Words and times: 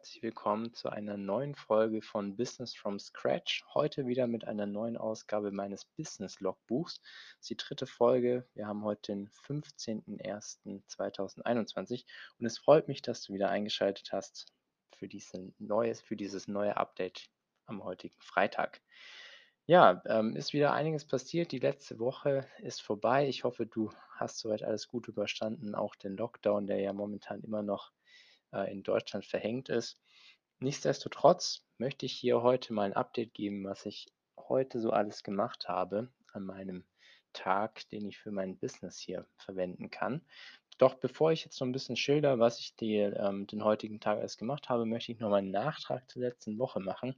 herzlich 0.00 0.22
willkommen 0.22 0.72
zu 0.72 0.88
einer 0.88 1.18
neuen 1.18 1.54
Folge 1.54 2.00
von 2.00 2.34
Business 2.34 2.74
from 2.74 2.98
Scratch. 2.98 3.62
Heute 3.74 4.06
wieder 4.06 4.26
mit 4.26 4.48
einer 4.48 4.64
neuen 4.64 4.96
Ausgabe 4.96 5.50
meines 5.50 5.84
Business 5.84 6.40
Logbuchs. 6.40 7.02
Das 7.02 7.42
ist 7.42 7.50
die 7.50 7.58
dritte 7.58 7.86
Folge. 7.86 8.48
Wir 8.54 8.66
haben 8.66 8.82
heute 8.82 9.12
den 9.12 9.28
15.01.2021 9.28 12.06
und 12.38 12.46
es 12.46 12.56
freut 12.56 12.88
mich, 12.88 13.02
dass 13.02 13.24
du 13.24 13.34
wieder 13.34 13.50
eingeschaltet 13.50 14.10
hast 14.10 14.46
für, 14.96 15.06
diese 15.06 15.52
neues, 15.58 16.00
für 16.00 16.16
dieses 16.16 16.48
neue 16.48 16.78
Update 16.78 17.28
am 17.66 17.84
heutigen 17.84 18.16
Freitag. 18.20 18.80
Ja, 19.66 20.02
ähm, 20.06 20.34
ist 20.34 20.54
wieder 20.54 20.72
einiges 20.72 21.04
passiert. 21.04 21.52
Die 21.52 21.58
letzte 21.58 21.98
Woche 21.98 22.46
ist 22.60 22.80
vorbei. 22.80 23.28
Ich 23.28 23.44
hoffe, 23.44 23.66
du 23.66 23.90
hast 24.16 24.38
soweit 24.38 24.62
alles 24.62 24.88
gut 24.88 25.08
überstanden, 25.08 25.74
auch 25.74 25.94
den 25.94 26.16
Lockdown, 26.16 26.66
der 26.66 26.80
ja 26.80 26.94
momentan 26.94 27.42
immer 27.42 27.62
noch 27.62 27.92
äh, 28.52 28.70
in 28.70 28.82
Deutschland 28.82 29.24
verhängt 29.24 29.68
ist. 29.68 30.00
Nichtsdestotrotz 30.58 31.64
möchte 31.78 32.06
ich 32.06 32.12
hier 32.12 32.42
heute 32.42 32.72
mal 32.72 32.84
ein 32.84 32.92
Update 32.92 33.34
geben, 33.34 33.64
was 33.64 33.86
ich 33.86 34.06
heute 34.36 34.80
so 34.80 34.90
alles 34.90 35.22
gemacht 35.22 35.68
habe 35.68 36.12
an 36.32 36.44
meinem 36.44 36.84
Tag, 37.32 37.88
den 37.90 38.06
ich 38.06 38.18
für 38.18 38.30
mein 38.30 38.58
Business 38.58 38.98
hier 38.98 39.26
verwenden 39.36 39.90
kann. 39.90 40.22
Doch 40.78 40.94
bevor 40.94 41.32
ich 41.32 41.44
jetzt 41.44 41.56
so 41.56 41.64
ein 41.64 41.72
bisschen 41.72 41.96
schilder, 41.96 42.38
was 42.38 42.58
ich 42.58 42.74
die, 42.76 42.96
ähm, 42.96 43.46
den 43.46 43.64
heutigen 43.64 44.00
Tag 44.00 44.18
alles 44.18 44.36
gemacht 44.36 44.68
habe, 44.68 44.86
möchte 44.86 45.12
ich 45.12 45.18
noch 45.18 45.30
mal 45.30 45.36
einen 45.36 45.50
Nachtrag 45.50 46.08
zur 46.10 46.22
letzten 46.22 46.58
Woche 46.58 46.80
machen 46.80 47.14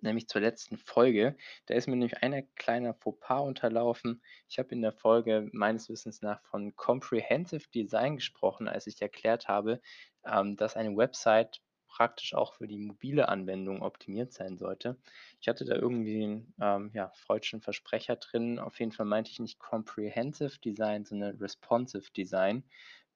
nämlich 0.00 0.28
zur 0.28 0.40
letzten 0.40 0.78
Folge. 0.78 1.36
Da 1.66 1.74
ist 1.74 1.86
mir 1.86 1.96
nämlich 1.96 2.22
ein 2.22 2.48
kleiner 2.56 2.94
Fauxpas 2.94 3.40
unterlaufen. 3.40 4.22
Ich 4.48 4.58
habe 4.58 4.70
in 4.70 4.82
der 4.82 4.92
Folge 4.92 5.48
meines 5.52 5.88
Wissens 5.88 6.22
nach 6.22 6.40
von 6.42 6.74
Comprehensive 6.76 7.68
Design 7.74 8.16
gesprochen, 8.16 8.68
als 8.68 8.86
ich 8.86 9.00
erklärt 9.00 9.48
habe, 9.48 9.80
ähm, 10.24 10.56
dass 10.56 10.76
eine 10.76 10.96
Website 10.96 11.60
praktisch 11.92 12.34
auch 12.34 12.54
für 12.54 12.66
die 12.66 12.78
mobile 12.78 13.28
Anwendung 13.28 13.82
optimiert 13.82 14.32
sein 14.32 14.56
sollte. 14.56 14.96
Ich 15.40 15.48
hatte 15.48 15.66
da 15.66 15.74
irgendwie 15.74 16.24
einen 16.24 16.54
ähm, 16.60 16.90
ja, 16.94 17.10
freudschen 17.10 17.60
Versprecher 17.60 18.16
drin. 18.16 18.58
Auf 18.58 18.80
jeden 18.80 18.92
Fall 18.92 19.04
meinte 19.04 19.30
ich 19.30 19.40
nicht 19.40 19.58
Comprehensive 19.58 20.58
Design, 20.60 21.04
sondern 21.04 21.36
Responsive 21.36 22.10
Design. 22.16 22.64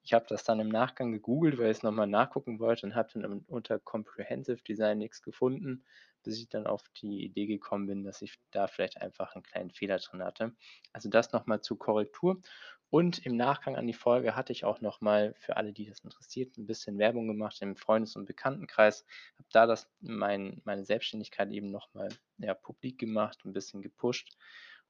Ich 0.06 0.14
habe 0.14 0.24
das 0.28 0.44
dann 0.44 0.60
im 0.60 0.68
Nachgang 0.68 1.12
gegoogelt, 1.12 1.58
weil 1.58 1.70
ich 1.70 1.78
es 1.78 1.82
nochmal 1.82 2.06
nachgucken 2.06 2.58
wollte 2.58 2.86
und 2.86 2.94
habe 2.94 3.10
dann 3.14 3.44
unter 3.48 3.78
Comprehensive 3.78 4.62
Design 4.62 4.98
nichts 4.98 5.20
gefunden 5.20 5.84
bis 6.26 6.40
ich 6.40 6.48
dann 6.48 6.66
auf 6.66 6.82
die 7.00 7.24
Idee 7.24 7.46
gekommen 7.46 7.86
bin, 7.86 8.02
dass 8.02 8.20
ich 8.20 8.40
da 8.50 8.66
vielleicht 8.66 9.00
einfach 9.00 9.34
einen 9.34 9.44
kleinen 9.44 9.70
Fehler 9.70 9.98
drin 9.98 10.24
hatte. 10.24 10.56
Also 10.92 11.08
das 11.08 11.32
nochmal 11.32 11.60
zur 11.60 11.78
Korrektur. 11.78 12.42
Und 12.90 13.24
im 13.24 13.36
Nachgang 13.36 13.76
an 13.76 13.86
die 13.86 13.94
Folge 13.94 14.34
hatte 14.34 14.52
ich 14.52 14.64
auch 14.64 14.80
nochmal 14.80 15.34
für 15.38 15.56
alle, 15.56 15.72
die 15.72 15.86
das 15.86 16.00
interessiert, 16.00 16.56
ein 16.58 16.66
bisschen 16.66 16.98
Werbung 16.98 17.28
gemacht 17.28 17.62
im 17.62 17.76
Freundes- 17.76 18.16
und 18.16 18.26
Bekanntenkreis. 18.26 19.06
Habe 19.38 19.48
da 19.52 19.66
das, 19.66 19.88
mein, 20.00 20.60
meine 20.64 20.84
Selbstständigkeit 20.84 21.50
eben 21.52 21.70
nochmal 21.70 22.08
ja, 22.38 22.54
publik 22.54 22.98
gemacht, 22.98 23.44
ein 23.44 23.52
bisschen 23.52 23.80
gepusht, 23.80 24.36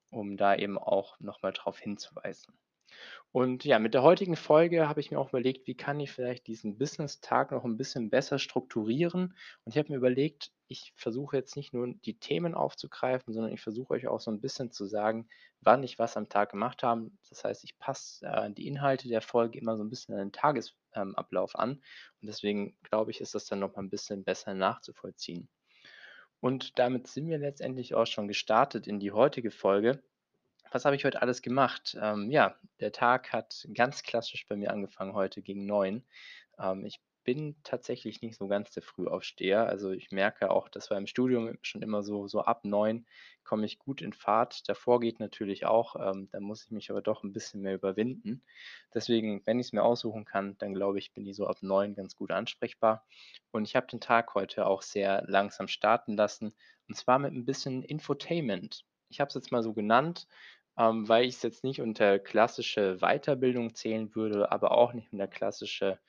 um 0.09 0.37
da 0.37 0.55
eben 0.55 0.79
auch 0.79 1.19
nochmal 1.19 1.53
darauf 1.53 1.79
hinzuweisen. 1.79 2.57
Und 3.31 3.65
ja, 3.65 3.77
mit 3.77 3.93
der 3.93 4.03
heutigen 4.03 4.35
Folge 4.35 4.87
habe 4.87 4.99
ich 4.99 5.11
mir 5.11 5.19
auch 5.19 5.29
überlegt, 5.29 5.67
wie 5.67 5.75
kann 5.75 5.99
ich 5.99 6.11
vielleicht 6.11 6.47
diesen 6.47 6.77
Business-Tag 6.77 7.51
noch 7.51 7.65
ein 7.65 7.77
bisschen 7.77 8.09
besser 8.09 8.39
strukturieren? 8.39 9.35
Und 9.63 9.71
ich 9.71 9.77
habe 9.77 9.91
mir 9.91 9.97
überlegt, 9.97 10.51
ich 10.67 10.93
versuche 10.95 11.37
jetzt 11.37 11.55
nicht 11.55 11.73
nur 11.73 11.93
die 11.93 12.17
Themen 12.17 12.55
aufzugreifen, 12.55 13.33
sondern 13.33 13.53
ich 13.53 13.61
versuche 13.61 13.93
euch 13.93 14.07
auch 14.07 14.19
so 14.19 14.31
ein 14.31 14.41
bisschen 14.41 14.71
zu 14.71 14.85
sagen, 14.85 15.27
wann 15.61 15.83
ich 15.83 15.99
was 15.99 16.17
am 16.17 16.29
Tag 16.29 16.51
gemacht 16.51 16.83
habe. 16.83 17.11
Das 17.29 17.43
heißt, 17.43 17.63
ich 17.63 17.77
passe 17.79 18.25
äh, 18.25 18.51
die 18.51 18.67
Inhalte 18.67 19.07
der 19.07 19.21
Folge 19.21 19.59
immer 19.59 19.77
so 19.77 19.83
ein 19.83 19.89
bisschen 19.89 20.15
an 20.15 20.19
den 20.19 20.31
Tagesablauf 20.31 21.53
ähm, 21.55 21.59
an. 21.59 21.71
Und 22.21 22.27
deswegen 22.27 22.77
glaube 22.83 23.11
ich, 23.11 23.21
ist 23.21 23.35
das 23.35 23.45
dann 23.45 23.59
noch 23.59 23.75
mal 23.75 23.83
ein 23.83 23.89
bisschen 23.89 24.23
besser 24.23 24.53
nachzuvollziehen. 24.53 25.47
Und 26.39 26.77
damit 26.77 27.07
sind 27.07 27.27
wir 27.27 27.39
letztendlich 27.39 27.95
auch 27.95 28.05
schon 28.05 28.27
gestartet 28.27 28.87
in 28.87 28.99
die 28.99 29.11
heutige 29.11 29.51
Folge. 29.51 30.03
Was 30.71 30.85
habe 30.85 30.95
ich 30.95 31.05
heute 31.05 31.21
alles 31.21 31.41
gemacht? 31.41 31.97
Ähm, 32.01 32.29
ja, 32.31 32.55
der 32.79 32.91
Tag 32.91 33.31
hat 33.31 33.67
ganz 33.73 34.03
klassisch 34.03 34.45
bei 34.47 34.55
mir 34.55 34.71
angefangen 34.71 35.13
heute 35.13 35.41
gegen 35.41 35.65
9. 35.65 36.03
Ähm, 36.59 36.85
ich 36.85 36.99
bin 37.23 37.57
tatsächlich 37.63 38.21
nicht 38.21 38.37
so 38.37 38.47
ganz 38.47 38.71
der 38.71 38.83
Frühaufsteher. 38.83 39.67
Also 39.67 39.91
ich 39.91 40.11
merke 40.11 40.49
auch, 40.49 40.69
das 40.69 40.89
war 40.89 40.97
im 40.97 41.07
Studium 41.07 41.57
schon 41.61 41.81
immer 41.81 42.01
so, 42.01 42.27
so 42.27 42.41
ab 42.41 42.63
9 42.63 43.05
komme 43.43 43.65
ich 43.65 43.79
gut 43.79 44.01
in 44.01 44.13
Fahrt. 44.13 44.67
Davor 44.69 45.01
geht 45.01 45.19
natürlich 45.19 45.65
auch, 45.65 45.95
ähm, 45.97 46.29
da 46.31 46.39
muss 46.39 46.63
ich 46.63 46.71
mich 46.71 46.89
aber 46.89 47.01
doch 47.01 47.23
ein 47.23 47.33
bisschen 47.33 47.61
mehr 47.61 47.75
überwinden. 47.75 48.43
Deswegen, 48.93 49.41
wenn 49.45 49.59
ich 49.59 49.67
es 49.67 49.73
mir 49.73 49.83
aussuchen 49.83 50.23
kann, 50.23 50.57
dann 50.57 50.73
glaube 50.73 50.99
ich, 50.99 51.13
bin 51.13 51.25
ich 51.25 51.35
so 51.35 51.47
ab 51.47 51.57
9 51.61 51.95
ganz 51.95 52.15
gut 52.15 52.31
ansprechbar. 52.31 53.05
Und 53.51 53.65
ich 53.65 53.75
habe 53.75 53.87
den 53.87 53.99
Tag 53.99 54.33
heute 54.33 54.65
auch 54.65 54.81
sehr 54.81 55.23
langsam 55.27 55.67
starten 55.67 56.15
lassen 56.15 56.53
und 56.87 56.95
zwar 56.95 57.19
mit 57.19 57.33
ein 57.33 57.45
bisschen 57.45 57.83
Infotainment. 57.83 58.85
Ich 59.09 59.19
habe 59.19 59.29
es 59.29 59.35
jetzt 59.35 59.51
mal 59.51 59.63
so 59.63 59.73
genannt 59.73 60.27
ähm, 60.77 61.07
weil 61.07 61.25
ich 61.25 61.35
es 61.35 61.41
jetzt 61.43 61.63
nicht 61.63 61.81
unter 61.81 62.19
klassische 62.19 62.97
Weiterbildung 62.99 63.75
zählen 63.75 64.13
würde, 64.15 64.51
aber 64.51 64.71
auch 64.71 64.93
nicht 64.93 65.11
unter 65.11 65.27
klassische 65.27 65.99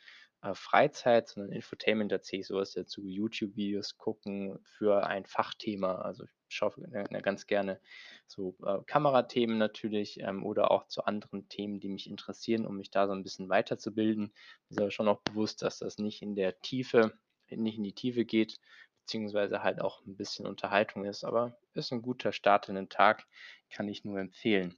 äh, 0.42 0.54
Freizeit, 0.54 1.28
sondern 1.28 1.52
Infotainment, 1.52 2.12
da 2.12 2.22
zähle 2.22 2.40
ich 2.40 2.46
sowas 2.46 2.72
dazu, 2.72 3.02
YouTube-Videos 3.04 3.96
gucken 3.96 4.58
für 4.62 5.06
ein 5.06 5.26
Fachthema. 5.26 5.96
Also 5.96 6.24
ich 6.24 6.30
schaue 6.48 6.74
äh, 6.92 7.22
ganz 7.22 7.46
gerne 7.46 7.80
so 8.26 8.56
äh, 8.64 8.78
Kamerathemen 8.86 9.58
natürlich 9.58 10.20
ähm, 10.20 10.44
oder 10.44 10.70
auch 10.70 10.86
zu 10.86 11.04
anderen 11.04 11.48
Themen, 11.48 11.80
die 11.80 11.88
mich 11.88 12.08
interessieren, 12.08 12.66
um 12.66 12.76
mich 12.76 12.90
da 12.90 13.06
so 13.06 13.14
ein 13.14 13.24
bisschen 13.24 13.48
weiterzubilden. 13.48 14.32
Ist 14.68 14.80
aber 14.80 14.90
schon 14.90 15.08
auch 15.08 15.22
bewusst, 15.22 15.62
dass 15.62 15.78
das 15.78 15.98
nicht 15.98 16.22
in 16.22 16.36
der 16.36 16.60
Tiefe, 16.60 17.18
nicht 17.50 17.78
in 17.78 17.84
die 17.84 17.94
Tiefe 17.94 18.24
geht, 18.24 18.60
beziehungsweise 19.08 19.62
halt 19.62 19.80
auch 19.80 20.04
ein 20.04 20.16
bisschen 20.16 20.46
Unterhaltung 20.46 21.06
ist, 21.06 21.24
aber 21.24 21.56
ist 21.72 21.92
ein 21.92 22.02
guter 22.02 22.30
Start 22.30 22.69
in 22.69 22.74
den 22.74 22.91
Tag, 22.91 23.24
kann 23.70 23.88
ich 23.88 24.04
nur 24.04 24.19
empfehlen. 24.19 24.76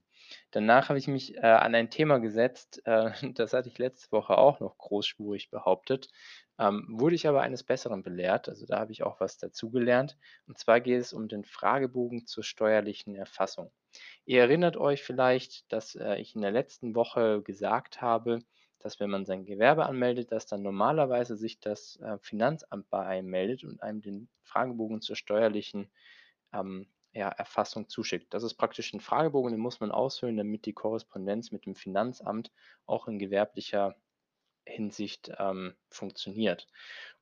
Danach 0.52 0.88
habe 0.88 1.00
ich 1.00 1.08
mich 1.08 1.34
äh, 1.34 1.40
an 1.40 1.74
ein 1.74 1.90
Thema 1.90 2.18
gesetzt, 2.18 2.80
äh, 2.84 3.10
das 3.34 3.52
hatte 3.52 3.68
ich 3.68 3.78
letzte 3.78 4.12
Woche 4.12 4.38
auch 4.38 4.60
noch 4.60 4.78
großspurig 4.78 5.50
behauptet, 5.50 6.10
ähm, 6.60 6.86
wurde 6.88 7.16
ich 7.16 7.26
aber 7.26 7.40
eines 7.40 7.64
Besseren 7.64 8.04
belehrt, 8.04 8.48
also 8.48 8.66
da 8.66 8.78
habe 8.78 8.92
ich 8.92 9.02
auch 9.02 9.18
was 9.18 9.36
dazugelernt. 9.36 10.16
Und 10.46 10.58
zwar 10.58 10.80
geht 10.80 11.00
es 11.00 11.12
um 11.12 11.26
den 11.26 11.44
Fragebogen 11.44 12.28
zur 12.28 12.44
steuerlichen 12.44 13.16
Erfassung. 13.16 13.72
Ihr 14.26 14.42
erinnert 14.42 14.76
euch 14.76 15.02
vielleicht, 15.02 15.72
dass 15.72 15.96
äh, 15.96 16.20
ich 16.20 16.36
in 16.36 16.42
der 16.42 16.52
letzten 16.52 16.94
Woche 16.94 17.42
gesagt 17.42 18.00
habe, 18.00 18.38
dass 18.80 18.98
wenn 19.00 19.10
man 19.10 19.26
sein 19.26 19.44
Gewerbe 19.44 19.86
anmeldet, 19.86 20.32
dass 20.32 20.46
dann 20.46 20.62
normalerweise 20.62 21.36
sich 21.36 21.60
das 21.60 21.96
äh, 22.00 22.18
Finanzamt 22.18 22.88
bei 22.90 23.04
einem 23.06 23.28
meldet 23.28 23.64
und 23.64 23.82
einem 23.82 24.00
den 24.00 24.28
Fragebogen 24.42 25.00
zur 25.00 25.16
steuerlichen 25.16 25.90
ähm, 26.52 26.88
ja, 27.12 27.28
Erfassung 27.28 27.88
zuschickt. 27.88 28.32
Das 28.34 28.42
ist 28.42 28.54
praktisch 28.54 28.92
ein 28.92 29.00
Fragebogen, 29.00 29.52
den 29.52 29.60
muss 29.60 29.80
man 29.80 29.90
ausfüllen, 29.90 30.36
damit 30.36 30.66
die 30.66 30.72
Korrespondenz 30.72 31.50
mit 31.50 31.66
dem 31.66 31.74
Finanzamt 31.74 32.50
auch 32.86 33.08
in 33.08 33.18
gewerblicher 33.18 33.96
Hinsicht 34.64 35.32
ähm, 35.38 35.74
funktioniert. 35.88 36.68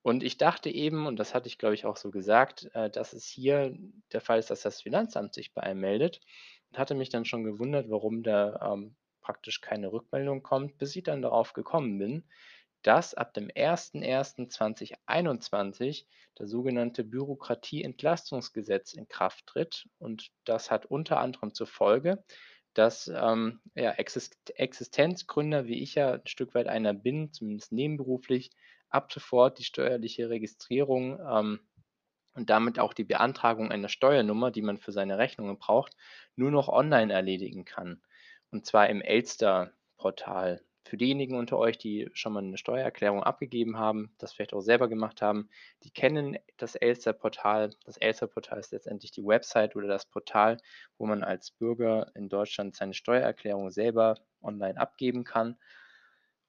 Und 0.02 0.22
ich 0.22 0.36
dachte 0.36 0.70
eben, 0.70 1.06
und 1.06 1.16
das 1.16 1.34
hatte 1.34 1.48
ich 1.48 1.58
glaube 1.58 1.74
ich 1.74 1.86
auch 1.86 1.97
so 1.97 2.10
gesagt, 2.10 2.68
äh, 2.74 2.91
dass 2.91 3.12
es 3.12 3.26
hier 3.26 3.76
der 4.12 4.20
Fall 4.20 4.38
ist, 4.38 4.50
dass 4.50 4.62
das 4.62 4.82
Finanzamt 4.82 5.34
sich 5.34 5.54
bei 5.54 5.62
einem 5.62 5.80
meldet 5.80 6.20
und 6.70 6.78
hatte 6.78 6.94
mich 6.94 7.08
dann 7.08 7.24
schon 7.24 7.44
gewundert, 7.44 7.88
warum 7.88 8.22
da 8.22 8.72
ähm, 8.74 8.97
praktisch 9.28 9.61
keine 9.61 9.93
Rückmeldung 9.93 10.43
kommt, 10.43 10.78
bis 10.78 10.97
ich 10.97 11.03
dann 11.03 11.21
darauf 11.21 11.53
gekommen 11.53 11.99
bin, 11.99 12.25
dass 12.81 13.12
ab 13.12 13.34
dem 13.34 13.49
01.01.2021 13.49 16.06
das 16.34 16.49
sogenannte 16.49 17.05
Bürokratieentlastungsgesetz 17.05 18.94
in 18.94 19.06
Kraft 19.06 19.47
tritt. 19.47 19.87
Und 19.98 20.30
das 20.45 20.71
hat 20.71 20.86
unter 20.86 21.21
anderem 21.21 21.53
zur 21.53 21.66
Folge, 21.66 22.25
dass 22.72 23.09
ähm, 23.09 23.60
ja, 23.75 23.91
Existenzgründer, 23.91 25.66
wie 25.66 25.83
ich 25.83 25.95
ja 25.95 26.15
ein 26.15 26.27
Stück 26.27 26.54
weit 26.54 26.69
einer 26.69 26.95
bin, 26.95 27.31
zumindest 27.31 27.71
nebenberuflich, 27.71 28.51
ab 28.89 29.13
sofort 29.13 29.59
die 29.59 29.65
steuerliche 29.65 30.31
Registrierung 30.31 31.21
ähm, 31.21 31.60
und 32.33 32.48
damit 32.48 32.78
auch 32.78 32.95
die 32.95 33.04
Beantragung 33.04 33.71
einer 33.71 33.91
Steuernummer, 33.91 34.51
die 34.51 34.63
man 34.63 34.78
für 34.78 34.92
seine 34.92 35.19
Rechnungen 35.19 35.59
braucht, 35.59 35.95
nur 36.34 36.51
noch 36.51 36.69
online 36.69 37.13
erledigen 37.13 37.66
kann. 37.66 38.01
Und 38.50 38.66
zwar 38.66 38.89
im 38.89 39.03
Elster-Portal. 39.03 40.62
Für 40.84 40.97
diejenigen 40.97 41.36
unter 41.36 41.59
euch, 41.59 41.77
die 41.77 42.09
schon 42.15 42.33
mal 42.33 42.42
eine 42.42 42.56
Steuererklärung 42.56 43.22
abgegeben 43.22 43.77
haben, 43.78 44.15
das 44.16 44.33
vielleicht 44.33 44.54
auch 44.54 44.62
selber 44.62 44.89
gemacht 44.89 45.21
haben, 45.21 45.50
die 45.83 45.91
kennen 45.91 46.39
das 46.56 46.74
Elster-Portal. 46.74 47.71
Das 47.84 47.98
Elster-Portal 47.98 48.59
ist 48.59 48.72
letztendlich 48.72 49.10
die 49.10 49.24
Website 49.24 49.77
oder 49.77 49.86
das 49.86 50.06
Portal, 50.06 50.56
wo 50.97 51.04
man 51.06 51.22
als 51.22 51.50
Bürger 51.50 52.10
in 52.15 52.30
Deutschland 52.30 52.74
seine 52.74 52.95
Steuererklärung 52.95 53.71
selber 53.71 54.15
online 54.41 54.80
abgeben 54.80 55.24
kann. 55.24 55.59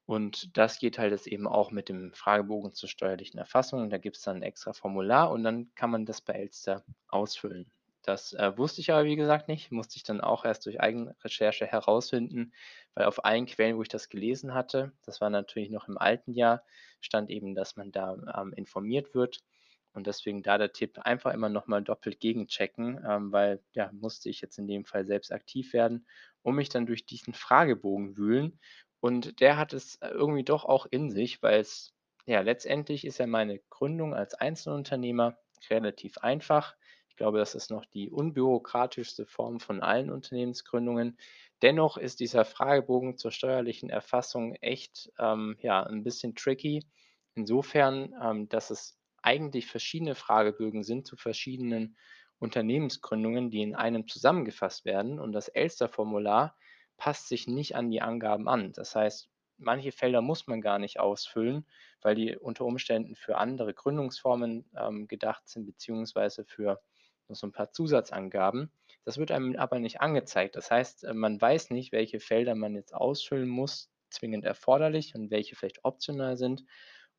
Und 0.06 0.58
das 0.58 0.80
geht 0.80 0.98
halt 0.98 1.12
jetzt 1.12 1.28
eben 1.28 1.46
auch 1.46 1.70
mit 1.72 1.90
dem 1.90 2.14
Fragebogen 2.14 2.74
zur 2.74 2.88
steuerlichen 2.88 3.40
Erfassung. 3.40 3.90
Da 3.90 3.98
gibt 3.98 4.16
es 4.16 4.24
dann 4.24 4.38
ein 4.38 4.44
extra 4.44 4.72
Formular 4.72 5.32
und 5.32 5.44
dann 5.44 5.74
kann 5.76 5.92
man 5.92 6.06
das 6.06 6.22
bei 6.22 6.34
Elster 6.34 6.84
ausfüllen. 7.10 7.70
Das, 8.04 8.34
äh, 8.34 8.58
wusste 8.58 8.82
ich 8.82 8.92
aber, 8.92 9.06
wie 9.06 9.16
gesagt, 9.18 9.48
nicht, 9.50 9.72
musste 9.72 9.98
ich 9.98 10.04
dann 10.04 10.22
auch 10.22 10.46
erst 10.46 10.66
durch 10.66 10.80
Eigenrecherche 10.80 11.66
herausfinden, 11.68 12.54
weil 12.96 13.06
auf 13.06 13.26
allen 13.26 13.46
Quellen, 13.46 13.78
wo 13.78 13.82
ich 13.82 13.90
das 13.90 14.10
gelesen 14.10 14.54
hatte, 14.54 14.94
das 15.04 15.20
war 15.22 15.30
natürlich 15.30 15.70
noch 15.70 15.88
im 15.88 15.98
alten 15.98 16.34
Jahr, 16.34 16.64
stand 17.02 17.30
eben, 17.30 17.56
dass 17.56 17.76
man 17.76 17.92
da, 17.92 18.16
ähm, 18.38 18.54
informiert 18.54 19.14
wird 19.14 19.40
und 19.94 20.08
deswegen 20.08 20.44
da 20.44 20.58
der 20.58 20.72
Tipp, 20.72 21.00
einfach 21.00 21.34
immer 21.34 21.50
noch 21.50 21.68
mal 21.68 21.84
doppelt 21.84 22.20
gegenchecken, 22.20 23.04
ähm, 23.08 23.32
weil, 23.32 23.62
ja, 23.74 23.92
musste 23.94 24.30
ich 24.30 24.42
jetzt 24.42 24.58
in 24.58 24.68
dem 24.68 24.86
Fall 24.86 25.06
selbst 25.06 25.32
aktiv 25.32 25.74
werden 25.74 26.08
und 26.42 26.56
mich 26.56 26.70
dann 26.70 26.86
durch 26.86 27.06
diesen 27.06 27.34
Fragebogen 27.34 28.16
wühlen 28.18 28.60
und 29.02 29.40
der 29.42 29.58
hat 29.58 29.74
es, 29.74 29.96
äh, 29.98 30.08
irgendwie 30.10 30.44
doch 30.44 30.64
auch 30.66 30.86
in 30.90 31.10
sich, 31.12 31.42
weil's 31.44 31.94
ja, 32.26 32.42
letztendlich 32.42 33.06
ist 33.06 33.18
ja 33.18 33.26
meine 33.28 33.60
Gründung 33.70 34.14
als 34.14 34.36
Einzelunternehmer 34.36 35.38
relativ 35.72 36.20
einfach. 36.20 36.76
Ich 37.20 37.22
glaube, 37.22 37.38
das 37.38 37.54
ist 37.54 37.70
noch 37.70 37.84
die 37.84 38.10
unbürokratischste 38.10 39.26
Form 39.26 39.60
von 39.60 39.82
allen 39.82 40.10
Unternehmensgründungen. 40.10 41.18
Dennoch 41.62 41.98
ist 41.98 42.22
dieser 42.22 42.46
Fragebogen 42.46 43.18
zur 43.18 43.32
steuerlichen 43.34 43.90
Erfassung 43.90 44.56
echt, 44.56 45.12
ähm, 45.20 45.58
ja, 45.60 45.84
'n 45.84 46.06
bisschen 46.06 46.34
tricky. 46.36 46.86
Insofern, 47.36 48.16
ähm, 48.24 48.48
dass 48.48 48.70
es 48.70 48.98
eigentlich 49.22 49.68
verschiedene 49.68 50.16
Fragebögen 50.16 50.82
sind 50.84 51.08
zu 51.08 51.18
verschiedenen 51.18 51.98
Unternehmensgründungen, 52.40 53.50
die 53.52 53.64
in 53.64 53.76
einem 53.76 54.08
zusammengefasst 54.08 54.86
werden 54.86 55.20
und 55.20 55.34
das 55.34 55.50
Elster-Formular 55.50 56.56
passt 56.96 57.28
sich 57.28 57.48
nicht 57.48 57.76
an 57.76 57.90
die 57.92 58.02
Angaben 58.02 58.48
an. 58.48 58.72
Das 58.72 58.96
heißt, 58.96 59.30
manche 59.58 59.92
Felder 59.92 60.22
muss 60.22 60.48
man 60.48 60.62
gar 60.62 60.80
nicht 60.80 61.02
ausfüllen, 61.02 61.68
weil 62.02 62.16
die 62.16 62.38
unter 62.38 62.64
Umständen 62.64 63.16
für 63.18 63.38
andere 63.38 63.74
Gründungsformen, 63.74 64.70
ähm, 64.78 65.08
gedacht 65.10 65.50
sind, 65.50 65.66
beziehungsweise 65.66 66.46
für 66.46 66.80
noch 67.30 67.36
so 67.38 67.48
'n 67.48 67.52
paar 67.54 67.72
Zusatzangaben. 67.72 68.72
Das 69.06 69.18
wird 69.18 69.32
einem 69.32 69.56
aber 69.58 69.80
nicht 69.80 70.02
angezeigt. 70.02 70.56
Das 70.56 70.72
heißt, 70.72 71.06
äh, 71.06 71.14
man 71.14 71.40
weiß 71.42 71.72
nicht, 71.72 71.92
welche 71.92 72.20
Felder 72.20 72.56
man 72.56 72.76
jetzt 72.76 72.94
ausfüllen 72.94 73.50
muss, 73.50 73.92
zwingend 74.10 74.46
erforderlich 74.46 75.16
und 75.16 75.32
welche 75.32 75.56
vielleicht 75.56 75.84
optional 75.86 76.38
sind 76.38 76.64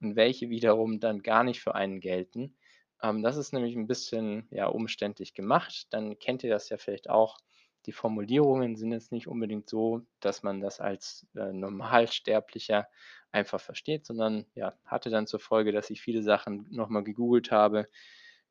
und 0.01 0.17
welche 0.17 0.51
wiederum 0.51 1.01
dann 1.01 1.23
gar 1.23 1.45
nicht 1.45 1.61
für 1.63 1.75
einen 1.75 2.01
gelten. 2.01 2.57
Ähm, 3.03 3.23
das 3.23 3.37
ist 3.37 3.53
nämlich 3.53 3.77
'n 3.77 3.87
bisschen, 3.87 4.49
ja, 4.51 4.67
umständlich 4.67 5.35
gemacht. 5.35 5.87
Dann 5.91 6.19
kennt 6.19 6.43
ihr 6.45 6.51
das 6.51 6.69
ja 6.71 6.77
vielleicht 6.79 7.09
auch. 7.11 7.39
Die 7.87 7.93
Formulierungen 7.93 8.77
sind 8.77 8.93
jetzt 8.93 9.11
nicht 9.13 9.27
unbedingt 9.29 9.69
so, 9.71 10.03
dass 10.21 10.43
man 10.43 10.61
das 10.61 10.81
als, 10.81 11.27
äh, 11.37 11.53
Normalsterblicher 11.53 12.89
einfach 13.33 13.61
versteht, 13.61 14.05
sondern, 14.07 14.47
ja, 14.55 14.79
hatte 14.85 15.09
dann 15.11 15.27
zur 15.27 15.41
Folge, 15.41 15.73
dass 15.73 15.89
ich 15.91 16.03
viele 16.03 16.23
Sachen 16.23 16.67
noch 16.71 16.89
mal 16.91 17.05
gegoogelt 17.05 17.51
habe, 17.53 17.89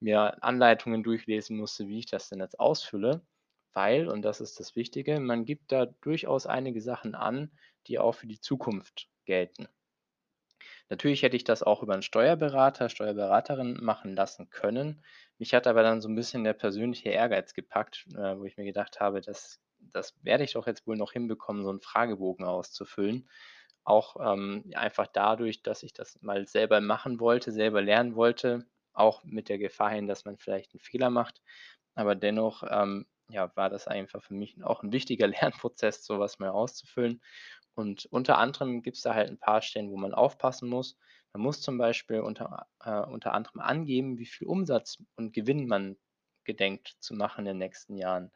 mir 0.01 0.43
Anleitungen 0.43 1.03
durchlesen 1.03 1.57
musste, 1.57 1.87
wie 1.87 1.99
ich 1.99 2.05
das 2.07 2.29
denn 2.29 2.39
jetzt 2.39 2.59
ausfülle, 2.59 3.21
weil, 3.73 4.07
und 4.09 4.21
das 4.23 4.41
ist 4.41 4.59
das 4.59 4.75
Wichtige, 4.75 5.19
man 5.19 5.45
gibt 5.45 5.71
da 5.71 5.87
durchaus 6.01 6.45
einige 6.47 6.81
Sachen 6.81 7.15
an, 7.15 7.51
die 7.87 7.99
auch 7.99 8.13
für 8.13 8.27
die 8.27 8.39
Zukunft 8.41 9.09
gelten. 9.25 9.67
Natürlich 10.91 11.21
hätte 11.21 11.37
ich 11.37 11.43
das 11.43 11.61
auch 11.61 11.83
über 11.83 11.93
'n 11.93 12.01
Steuerberater, 12.01 12.89
Steuerberaterin 12.89 13.77
machen 13.79 14.15
lassen 14.15 14.49
können. 14.49 15.03
Mich 15.37 15.53
hat 15.53 15.67
aber 15.67 15.83
dann 15.83 16.01
so 16.01 16.09
'n 16.09 16.15
bisschen 16.15 16.43
der 16.43 16.53
persönliche 16.53 17.09
Ehrgeiz 17.09 17.53
gepackt, 17.53 18.07
äh, 18.15 18.37
wo 18.37 18.43
ich 18.45 18.57
mir 18.57 18.65
gedacht 18.65 18.99
habe: 18.99 19.21
„Das 19.21 19.59
das 19.93 20.13
werde 20.23 20.43
ich 20.43 20.53
doch 20.53 20.67
jetzt 20.67 20.85
wohl 20.87 20.97
noch 20.97 21.11
hinbekommen, 21.13 21.63
so 21.63 21.69
'n 21.69 21.79
Fragebogen 21.79 22.43
auszufüllen.“ 22.45 23.29
Auch, 23.83 24.15
ähm, 24.19 24.63
einfach 24.75 25.07
dadurch, 25.07 25.61
dass 25.63 25.83
ich 25.83 25.93
das 25.93 26.19
mal 26.21 26.47
selber 26.47 26.81
machen 26.81 27.19
wollte, 27.19 27.51
selber 27.51 27.81
lernen 27.83 28.15
wollte, 28.15 28.65
auch 28.99 29.23
mit 29.23 29.49
der 29.49 29.57
Gefahr 29.59 29.91
hin, 29.91 30.07
dass 30.07 30.25
man 30.25 30.37
vielleicht 30.37 30.73
'n 30.75 30.79
Fehler 30.79 31.09
macht. 31.09 31.41
Aber 31.95 32.15
dennoch, 32.15 32.63
ähm, 32.69 33.07
ja, 33.29 33.55
war 33.55 33.69
das 33.69 33.87
einfach 33.87 34.23
für 34.23 34.33
mich 34.35 34.63
auch 34.63 34.83
'n 34.83 34.91
wichtiger 34.93 35.27
Lernprozess, 35.67 36.05
so 36.05 36.19
was 36.19 36.39
mal 36.39 36.49
auszufüllen. 36.49 37.21
Und 37.75 38.05
unter 38.07 38.37
anderem 38.37 38.81
gibt's 38.83 39.01
da 39.01 39.15
halt 39.15 39.29
'n 39.29 39.39
paar 39.39 39.61
Stellen, 39.61 39.91
wo 39.91 39.97
man 39.97 40.13
aufpassen 40.13 40.69
muss. 40.69 40.97
Man 41.33 41.43
muss 41.43 41.61
zum 41.61 41.77
Beispiel 41.77 42.19
unter 42.21 42.67
äh, 42.83 43.01
unter 43.01 43.33
anderem 43.33 43.61
angeben, 43.61 44.17
wie 44.19 44.25
viel 44.25 44.47
Umsatz 44.47 44.97
und 45.15 45.33
Gewinn 45.33 45.67
man 45.67 45.97
gedenkt 46.45 46.95
zu 46.99 47.13
machen 47.15 47.41
in 47.41 47.45
den 47.45 47.57
nächsten 47.59 47.95
Jahren. 47.97 48.31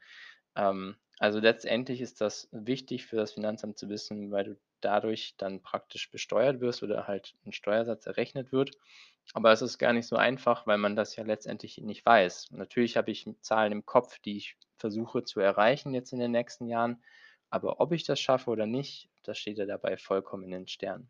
Ähm, 0.55 0.97
also, 1.19 1.39
letztendlich 1.39 2.01
ist 2.01 2.21
das 2.21 2.49
wichtig 2.51 3.05
für 3.05 3.15
das 3.17 3.33
Finanzamt 3.33 3.77
zu 3.79 3.89
wissen, 3.89 4.31
weil 4.31 4.43
du 4.45 4.59
dadurch 4.81 5.35
dann 5.37 5.61
praktisch 5.61 6.11
besteuert 6.11 6.59
wirst 6.61 6.83
oder 6.83 7.07
halt 7.07 7.35
'n 7.45 7.53
Steuersatz 7.53 8.05
errechnet 8.07 8.51
wird. 8.51 8.71
Aber 9.33 9.51
es 9.51 9.61
ist 9.61 9.77
gar 9.77 9.93
nicht 9.93 10.07
so 10.07 10.15
einfach, 10.15 10.67
weil 10.67 10.77
man 10.77 10.95
das 10.95 11.15
ja 11.15 11.23
letztendlich 11.23 11.77
nicht 11.79 12.05
weiß. 12.05 12.51
Natürlich 12.51 12.97
habe 12.97 13.11
ich 13.11 13.27
Zahlen 13.41 13.71
im 13.71 13.85
Kopf, 13.85 14.19
die 14.19 14.37
ich 14.37 14.57
versuche 14.77 15.23
zu 15.23 15.39
erreichen 15.39 15.93
jetzt 15.93 16.13
in 16.13 16.19
den 16.19 16.31
nächsten 16.31 16.67
Jahren, 16.67 17.01
aber 17.49 17.79
ob 17.79 17.91
ich 17.91 18.03
das 18.03 18.19
schaffe 18.19 18.49
oder 18.49 18.65
nicht, 18.65 19.09
das 19.23 19.37
steht 19.37 19.57
ja 19.57 19.65
dabei 19.65 19.97
vollkommen 19.97 20.43
in 20.43 20.51
den 20.51 20.67
Sternen. 20.67 21.09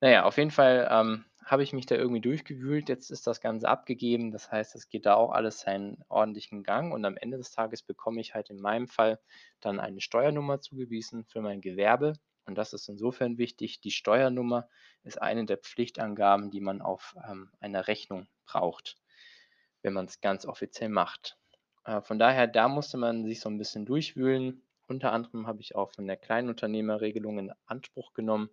Na 0.00 0.10
ja, 0.10 0.24
auf 0.24 0.36
jeden 0.36 0.50
Fall, 0.50 0.88
ähm, 0.90 1.24
habe 1.48 1.62
ich 1.62 1.72
mich 1.72 1.86
da 1.86 1.94
irgendwie 1.94 2.20
durchgewühlt. 2.20 2.88
Jetzt 2.90 3.10
ist 3.10 3.26
das 3.26 3.40
Ganze 3.40 3.68
abgegeben. 3.68 4.30
Das 4.30 4.52
heißt, 4.52 4.74
es 4.74 4.88
geht 4.88 5.06
da 5.06 5.14
auch 5.14 5.32
alles 5.32 5.60
seinen 5.60 6.04
ordentlichen 6.08 6.62
Gang 6.62 6.92
und 6.92 7.04
am 7.06 7.16
Ende 7.16 7.38
des 7.38 7.50
Tages 7.50 7.82
bekomme 7.82 8.20
ich 8.20 8.34
halt 8.34 8.50
in 8.50 8.60
meinem 8.60 8.86
Fall 8.86 9.18
dann 9.60 9.80
eine 9.80 10.00
Steuernummer 10.00 10.60
zugewiesen 10.60 11.24
für 11.24 11.40
mein 11.40 11.62
Gewerbe 11.62 12.12
und 12.48 12.56
das 12.58 12.72
ist 12.74 12.88
insofern 12.88 13.38
wichtig. 13.38 13.80
Die 13.82 13.92
Steuernummer 13.92 14.68
ist 15.04 15.22
eine 15.22 15.46
der 15.46 15.58
Pflichtangaben, 15.58 16.50
die 16.50 16.60
man 16.62 16.82
auf, 16.82 17.16
ähm, 17.28 17.52
einer 17.60 17.88
Rechnung 17.88 18.28
braucht, 18.46 18.98
wenn 19.82 19.94
man's 19.94 20.20
ganz 20.20 20.46
offiziell 20.46 20.88
macht. 20.90 21.38
Äh, 21.84 22.02
von 22.02 22.18
daher, 22.18 22.46
da 22.48 22.68
musste 22.68 22.96
man 22.98 23.24
sich 23.26 23.40
so 23.40 23.48
'n 23.50 23.58
bisschen 23.58 23.86
durchwühlen. 23.86 24.62
Unter 24.88 25.12
anderem 25.12 25.46
habe 25.46 25.60
ich 25.62 25.74
auch 25.76 25.92
von 25.92 26.06
der 26.06 26.16
Kleinunternehmerregelung 26.16 27.38
in 27.38 27.52
Anspruch 27.66 28.14
genommen. 28.14 28.50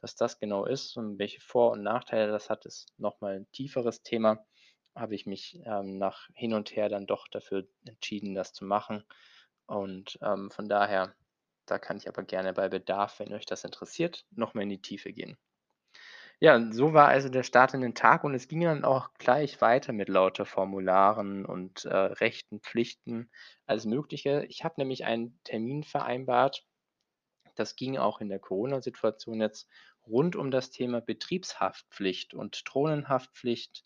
Was 0.00 0.16
das 0.16 0.38
genau 0.38 0.66
ist 0.66 0.96
und 0.96 1.18
welche 1.18 1.40
Vor 1.40 1.72
und 1.72 1.82
Nachteile 1.82 2.30
das 2.32 2.50
hat, 2.50 2.66
ist 2.66 2.88
noch 2.98 3.20
mal 3.20 3.36
'n 3.36 3.50
tieferes 3.52 4.02
Thema. 4.02 4.46
Habe 4.94 5.14
ich 5.14 5.26
mich, 5.26 5.60
ähm, 5.66 5.98
nach 5.98 6.28
hin 6.34 6.54
und 6.54 6.76
her 6.76 6.88
dann 6.88 7.06
doch 7.06 7.28
dafür 7.28 7.66
entschieden, 7.86 8.34
das 8.34 8.52
zu 8.54 8.64
machen 8.66 9.04
und, 9.66 10.18
ähm, 10.22 10.50
von 10.50 10.68
daher 10.68 11.14
da 11.66 11.78
kann 11.78 11.96
ich 11.96 12.08
aber 12.08 12.22
gerne 12.24 12.52
bei 12.52 12.68
Bedarf, 12.68 13.18
wenn 13.20 13.32
euch 13.34 13.46
das 13.46 13.64
interessiert, 13.64 14.26
noch 14.30 14.54
mal 14.54 14.62
in 14.62 14.70
die 14.70 14.82
Tiefe 14.82 15.12
gehen. 15.12 15.36
Ja, 16.40 16.72
so 16.72 16.92
war 16.92 17.08
also 17.08 17.28
der 17.28 17.42
Start 17.42 17.74
in 17.74 17.80
den 17.80 17.94
Tag 17.94 18.22
und 18.24 18.34
es 18.34 18.48
ging 18.48 18.60
dann 18.60 18.84
auch 18.84 19.14
gleich 19.14 19.60
weiter 19.60 19.92
mit 19.92 20.08
lauter 20.08 20.44
Formularen 20.46 21.44
und, 21.46 21.84
äh, 21.84 21.94
Rechten, 21.96 22.60
Pflichten, 22.60 23.30
alles 23.66 23.84
Mögliche. 23.86 24.44
Ich 24.48 24.64
habe 24.64 24.74
nämlich 24.78 25.04
einen 25.04 25.40
Termin 25.44 25.82
vereinbart. 25.84 26.66
Das 27.56 27.76
ging 27.76 27.98
auch 27.98 28.20
in 28.20 28.28
der 28.28 28.40
Corona-Situation 28.40 29.40
jetzt 29.40 29.68
rund 30.06 30.36
um 30.36 30.50
das 30.52 30.70
Thema 30.70 31.00
Betriebshaftpflicht 31.00 32.34
und 32.34 32.62
Drohnenhaftpflicht 32.66 33.84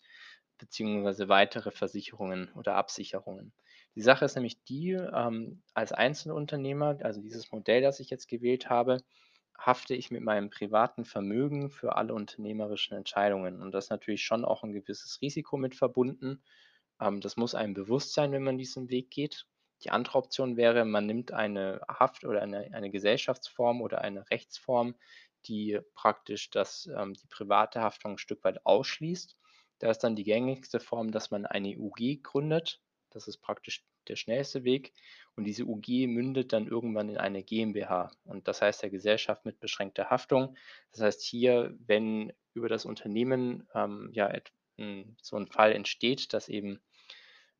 beziehungsweise 0.59 1.29
weitere 1.29 1.71
Versicherungen 1.71 2.51
oder 2.53 2.75
Absicherungen. 2.75 3.53
Die 3.95 4.01
Sache 4.01 4.25
ist 4.25 4.35
nämlich 4.35 4.63
die, 4.63 4.91
ähm, 4.91 5.61
als 5.73 5.91
Einzelunternehmer, 5.91 6.97
also 7.03 7.21
dieses 7.21 7.51
Modell, 7.51 7.81
das 7.81 7.99
ich 7.99 8.09
jetzt 8.09 8.27
gewählt 8.27 8.69
habe, 8.69 8.97
hafte 9.57 9.93
ich 9.95 10.09
mit 10.11 10.21
meinem 10.23 10.49
privaten 10.49 11.05
Vermögen 11.05 11.69
für 11.69 11.95
alle 11.95 12.13
unternehmerischen 12.13 12.95
Entscheidungen 12.95 13.61
und 13.61 13.71
da 13.73 13.77
ist 13.79 13.89
natürlich 13.89 14.23
schon 14.23 14.45
auch 14.45 14.63
'n 14.63 14.71
gewisses 14.73 15.21
Risiko 15.21 15.57
mit 15.57 15.75
verbunden. 15.75 16.43
Ähm, 17.01 17.21
das 17.21 17.37
muss 17.37 17.55
einem 17.55 17.73
bewusst 17.73 18.13
sein, 18.13 18.31
wenn 18.31 18.43
man 18.43 18.57
diesen 18.57 18.89
Weg 18.89 19.11
geht. 19.11 19.47
Die 19.83 19.91
andere 19.91 20.17
Option 20.17 20.57
wäre, 20.57 20.85
man 20.85 21.05
nimmt 21.07 21.31
eine 21.33 21.81
Haft 21.89 22.25
oder 22.25 22.41
eine 22.41 22.69
eine 22.73 22.91
Gesellschaftsform 22.91 23.81
oder 23.81 24.01
eine 24.01 24.29
Rechtsform, 24.31 24.95
die 25.47 25.79
praktisch 25.95 26.49
das 26.51 26.87
ähm, 26.97 27.13
die 27.15 27.27
private 27.27 27.81
Haftung 27.81 28.13
'n 28.13 28.17
Stück 28.19 28.43
weit 28.45 28.65
ausschließt. 28.65 29.37
Da 29.79 29.89
ist 29.91 29.99
dann 29.99 30.15
die 30.15 30.23
gängigste 30.25 30.79
Form, 30.79 31.11
dass 31.11 31.31
man 31.31 31.45
eine 31.45 31.77
UG 31.79 32.21
gründet. 32.23 32.81
Das 33.11 33.27
ist 33.27 33.37
praktisch 33.39 33.83
der 34.07 34.15
schnellste 34.15 34.63
Weg 34.63 34.93
und 35.35 35.43
diese 35.45 35.65
UG 35.65 36.07
mündet 36.07 36.53
dann 36.53 36.67
irgendwann 36.67 37.09
in 37.09 37.17
eine 37.17 37.43
GmbH 37.43 38.11
und 38.25 38.47
das 38.47 38.61
heißt 38.61 38.83
ja 38.83 38.89
Gesellschaft 38.89 39.45
mit 39.45 39.59
beschränkter 39.59 40.09
Haftung. 40.09 40.55
Das 40.91 41.01
heißt 41.01 41.21
hier, 41.23 41.75
wenn 41.85 42.33
über 42.53 42.69
das 42.69 42.85
Unternehmen, 42.85 43.67
ähm, 43.75 44.09
ja, 44.13 44.31
hm, 44.77 45.15
so 45.21 45.37
'n 45.37 45.47
Fall 45.47 45.73
entsteht, 45.73 46.33
dass 46.33 46.49
eben, 46.49 46.81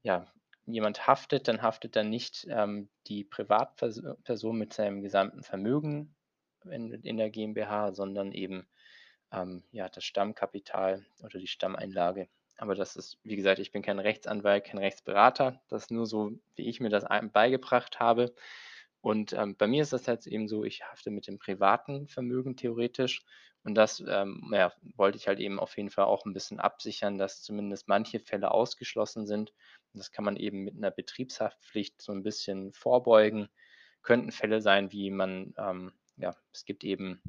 ja, 0.03 0.27
jemand 0.65 1.07
haftet, 1.07 1.47
dann 1.47 1.61
haftet 1.61 1.95
dann 1.95 2.09
nicht, 2.09 2.47
ähm, 2.49 2.89
die 3.07 3.23
Privatpers 3.23 4.01
Person 4.23 4.57
mit 4.57 4.73
seinem 4.73 5.01
gesamten 5.01 5.43
Vermögen 5.43 6.15
in 6.65 6.93
in 7.03 7.17
der 7.17 7.29
GmbH, 7.31 7.93
sondern 7.93 8.31
eben, 8.33 8.67
ähm, 9.33 9.63
ja, 9.71 9.89
das 9.89 10.05
Stammkapital 10.05 11.05
oder 11.23 11.39
die 11.39 11.47
Stammeinlage. 11.47 12.29
Aber 12.59 12.75
das 12.75 12.95
ist 12.95 13.17
wie 13.23 13.35
gesagt, 13.37 13.59
ich 13.59 13.71
bin 13.71 13.81
kein 13.81 13.99
Rechtsanwalt, 13.99 14.65
kein 14.65 14.79
Rechtsberater. 14.79 15.61
Das 15.69 15.83
ist 15.83 15.91
nur 15.91 16.05
so, 16.05 16.31
wie 16.55 16.67
ich 16.69 16.79
mir 16.81 16.89
das 16.89 17.05
ein 17.05 17.31
beigebracht 17.31 17.99
habe 17.99 18.33
Und, 19.01 19.33
ähm, 19.33 19.55
bei 19.57 19.67
mir 19.67 19.81
ist 19.83 19.93
das 19.93 20.05
jetzt 20.07 20.27
eben 20.27 20.47
so, 20.49 20.63
ich 20.65 20.83
hafte 20.83 21.09
mit 21.11 21.27
dem 21.27 21.39
privaten 21.39 22.07
Vermögen 22.07 22.57
theoretisch 22.57 23.23
und 23.63 23.75
das, 23.75 24.03
ähm, 24.07 24.51
ja, 24.53 24.73
wollte 24.97 25.17
ich 25.17 25.27
halt 25.27 25.39
eben 25.39 25.59
auf 25.59 25.77
jeden 25.77 25.89
Fall 25.89 26.05
auch 26.05 26.25
'n 26.25 26.33
bisschen 26.33 26.59
absichern, 26.59 27.17
dass 27.17 27.41
zumindest 27.43 27.87
manche 27.87 28.19
Fälle 28.19 28.51
ausgeschlossen 28.51 29.25
sind. 29.27 29.51
Und 29.93 29.99
das 29.99 30.11
kann 30.11 30.25
man 30.25 30.35
eben 30.37 30.63
mit 30.65 30.75
'ner 30.77 30.91
Betriebshaftpflicht 30.91 32.01
so 32.01 32.11
'n 32.13 32.23
bisschen 32.23 32.73
vorbeugen. 32.73 33.49
Könnten 34.03 34.31
Fälle 34.31 34.61
sein, 34.61 34.91
wie 34.91 35.11
man, 35.11 35.53
ähm 35.57 35.93
ja, 36.17 36.35
es 36.53 36.65
gibt 36.65 36.83
eben 36.83 37.21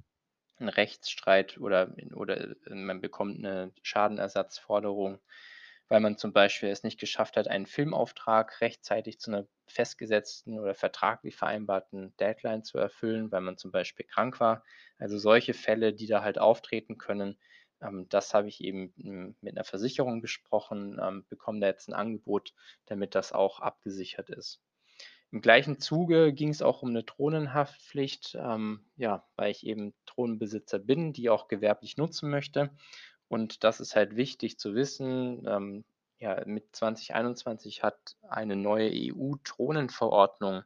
'n 0.61 0.69
Rechtsstreit 0.69 1.59
oder 1.59 1.95
oder, 2.15 2.39
äh, 2.67 2.75
man 2.75 3.01
bekommt 3.01 3.41
'ne 3.41 3.73
Schadenersatzforderung, 3.83 5.21
weil 5.89 6.01
man 6.01 6.19
zum 6.19 6.33
Beispiel 6.33 6.69
es 6.71 6.83
nicht 6.85 7.01
geschafft 7.01 7.37
hat, 7.37 7.49
einen 7.49 7.67
Filmauftrag 7.67 8.61
rechtzeitig 8.61 9.21
zu 9.21 9.31
'ner 9.33 9.47
festgesetzten 9.69 10.59
oder 10.61 10.75
vertraglich 10.75 11.37
vereinbarten 11.37 12.15
Deadline 12.19 12.65
zu 12.65 12.79
erfüllen, 12.79 13.31
weil 13.33 13.41
man 13.43 13.57
zum 13.59 13.73
Beispiel 13.73 14.07
krank 14.07 14.41
war. 14.41 14.65
Also, 14.99 15.19
solche 15.19 15.55
Fälle, 15.55 15.93
die 15.95 16.07
da 16.09 16.23
halt 16.23 16.39
auftreten 16.39 16.99
können, 16.99 17.39
ähm, 17.83 18.09
das 18.11 18.35
habe 18.35 18.49
ich 18.49 18.63
eben, 18.63 18.93
hm, 18.99 19.37
mit 19.41 19.55
'ner 19.55 19.65
Versicherung 19.65 20.21
besprochen, 20.23 21.01
ähm, 21.03 21.27
bekomme 21.29 21.61
da 21.61 21.69
jetzt 21.69 21.89
'n 21.89 21.95
Angebot, 21.95 22.55
damit 22.87 23.15
das 23.17 23.33
auch 23.33 23.61
abgesichert 23.61 24.31
ist. 24.31 24.59
Im 25.33 25.41
gleichen 25.43 25.79
Zuge 25.79 26.33
ging's 26.33 26.61
auch 26.61 26.83
um 26.83 26.93
'ne 26.93 27.05
Drohnenhaftpflicht, 27.05 28.35
ähm, 28.41 28.85
ja, 28.97 29.25
weil 29.37 29.53
ich 29.53 29.65
eben 29.65 29.95
Drohnenbesitzer 30.07 30.81
bin, 30.81 31.13
die 31.13 31.31
auch 31.31 31.47
gewerblich 31.47 31.97
nutzen 31.97 32.31
möchte. 32.31 32.71
Und 33.29 33.63
das 33.63 33.79
ist 33.81 33.95
halt 33.95 34.17
wichtig 34.17 34.59
zu 34.59 34.75
wissen, 34.75 35.45
ähm, 35.47 35.85
ja, 36.19 36.43
mit 36.47 36.75
2021 36.75 37.83
hat 37.85 38.17
eine 38.29 38.57
neue 38.57 38.91
EU-Drohnenverordnung 38.91 40.65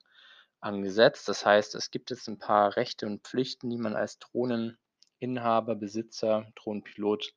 angesetzt. 0.61 1.28
Das 1.28 1.44
heißt, 1.44 1.75
es 1.75 1.90
gibt 1.90 2.11
jetzt 2.11 2.26
'n 2.28 2.38
paar 2.38 2.76
Rechte 2.76 3.06
und 3.06 3.23
Pflichten, 3.26 3.68
die 3.71 3.76
man 3.78 3.94
als 3.97 4.18
Drohneninhaber, 4.18 5.75
Besitzer, 5.76 6.47
Drohnenpilot, 6.56 7.35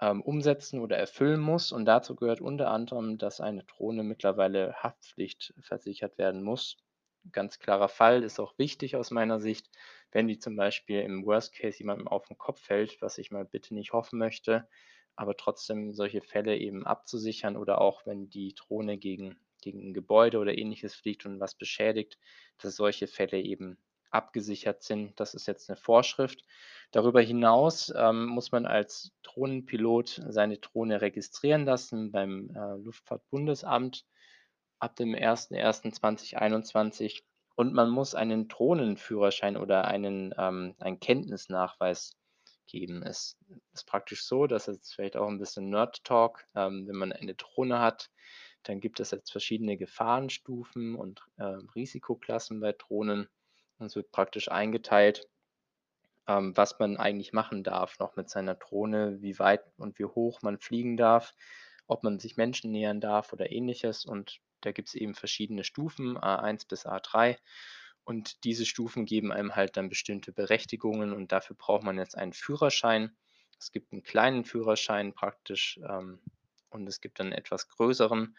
ähm, 0.00 0.22
umsetzen 0.22 0.80
oder 0.80 0.96
erfüllen 0.98 1.40
muss. 1.40 1.72
Und 1.72 1.84
dazu 1.86 2.16
gehört 2.16 2.40
unter 2.40 2.70
anderem, 2.70 3.18
dass 3.18 3.40
eine 3.40 3.64
Drohne 3.64 4.02
mittlerweile 4.02 4.74
haftpflichtversichert 4.82 6.18
werden 6.18 6.42
muss. 6.42 6.78
Ganz 7.32 7.58
klarer 7.58 7.88
Fall, 7.88 8.22
ist 8.24 8.40
auch 8.40 8.58
wichtig 8.58 8.96
aus 8.96 9.10
meiner 9.10 9.40
Sicht, 9.40 9.68
wenn 10.10 10.26
die 10.28 10.38
zum 10.38 10.56
Beispiel 10.56 11.00
im 11.02 11.26
Worst 11.26 11.54
Case 11.54 11.78
jemandem 11.78 12.08
auf 12.08 12.30
'n 12.30 12.38
Kopf 12.38 12.60
fällt, 12.62 13.00
was 13.02 13.18
ich 13.18 13.30
mal 13.30 13.44
bitte 13.44 13.74
nicht 13.74 13.92
hoffen 13.92 14.18
möchte, 14.18 14.68
aber 15.16 15.36
trotzdem 15.36 15.92
solche 15.92 16.22
Fälle 16.22 16.56
eben 16.56 16.86
abzusichern 16.86 17.56
oder 17.56 17.80
auch 17.80 18.06
wenn 18.06 18.30
die 18.30 18.54
Drohne 18.54 18.96
gegen 18.98 19.38
gegen 19.62 19.80
'n 19.90 19.94
Gebäude 19.94 20.38
oder 20.38 20.56
Ähnliches 20.56 20.94
fliegt 20.94 21.26
und 21.26 21.40
was 21.40 21.54
beschädigt, 21.54 22.18
dass 22.58 22.76
solche 22.76 23.06
Fälle 23.06 23.40
eben 23.40 23.78
abgesichert 24.10 24.82
sind. 24.82 25.18
Das 25.20 25.34
ist 25.34 25.46
jetzt 25.46 25.68
'ne 25.70 25.76
Vorschrift. 25.76 26.44
Darüber 26.92 27.20
hinaus, 27.22 27.92
ähm, 27.96 28.26
muss 28.26 28.52
man 28.52 28.66
als 28.66 29.12
Drohnenpilot 29.22 30.22
seine 30.28 30.58
Drohne 30.58 31.00
registrieren 31.02 31.64
lassen 31.66 32.12
beim, 32.12 32.50
äh, 32.54 32.76
Luftfahrtbundesamt 32.84 34.04
ab 34.80 34.96
dem 34.96 35.14
01.01.2021 35.14 37.24
und 37.56 37.72
man 37.74 37.90
muss 37.90 38.14
einen 38.14 38.48
Drohnenführerschein 38.48 39.56
oder 39.56 39.84
einen, 39.86 40.34
ähm 40.38 40.74
einen 40.80 41.00
Kenntnisnachweis 41.00 42.16
geben. 42.68 43.02
Es 43.02 43.36
ist 43.74 43.86
praktisch 43.86 44.24
so, 44.26 44.46
das 44.46 44.68
ist 44.68 44.76
jetzt 44.76 44.94
vielleicht 44.94 45.16
auch 45.16 45.28
'n 45.28 45.38
bisschen 45.38 45.70
Nerd 45.70 46.04
Talk, 46.04 46.44
ähm, 46.56 46.86
wenn 46.88 46.96
man 46.96 47.12
eine 47.12 47.34
Drohne 47.34 47.80
hat, 47.80 48.10
dann 48.64 48.80
gibt 48.80 49.00
es 49.00 49.10
jetzt 49.12 49.30
verschiedene 49.32 49.76
Gefahrenstufen 49.78 50.94
und, 50.96 51.22
ähm, 51.38 51.68
Risikoklassen 51.74 52.60
bei 52.60 52.72
Drohnen. 52.72 53.28
Es 53.80 53.96
wird 53.96 54.12
praktisch 54.12 54.50
eingeteilt, 54.50 55.28
ähm, 56.28 56.56
was 56.56 56.78
man 56.78 56.96
eigentlich 56.96 57.32
machen 57.32 57.64
darf 57.64 57.98
noch 57.98 58.16
mit 58.16 58.30
seiner 58.30 58.54
Drohne, 58.54 59.20
wie 59.22 59.38
weit 59.38 59.62
und 59.78 59.98
wie 59.98 60.04
hoch 60.04 60.42
man 60.42 60.58
fliegen 60.58 60.96
darf, 60.96 61.34
ob 61.86 62.04
man 62.04 62.18
sich 62.18 62.36
Menschen 62.36 62.70
nähern 62.72 63.00
darf 63.00 63.32
oder 63.32 63.50
Ähnliches. 63.52 64.04
Und 64.04 64.40
da 64.62 64.72
gibt's 64.72 64.94
eben 64.94 65.14
verschiedene 65.14 65.64
Stufen, 65.64 66.16
A1 66.18 66.66
bis 66.66 66.86
A3. 66.86 67.38
Und 68.04 68.44
diese 68.44 68.66
Stufen 68.66 69.06
geben 69.06 69.32
einem 69.32 69.56
halt 69.56 69.76
dann 69.76 69.88
bestimmte 69.88 70.32
Berechtigungen 70.32 71.12
und 71.12 71.32
dafür 71.32 71.56
braucht 71.56 71.84
man 71.84 71.98
jetzt 71.98 72.16
einen 72.18 72.32
Führerschein. 72.34 73.16
Es 73.58 73.72
gibt 73.72 73.92
'n 73.92 74.02
kleinen 74.02 74.44
Führerschein 74.44 75.14
praktisch, 75.14 75.78
ähm, 75.88 76.20
und 76.70 76.86
es 76.88 77.00
gibt 77.00 77.20
dann 77.20 77.28
'n 77.28 77.32
etwas 77.32 77.68
größeren. 77.68 78.36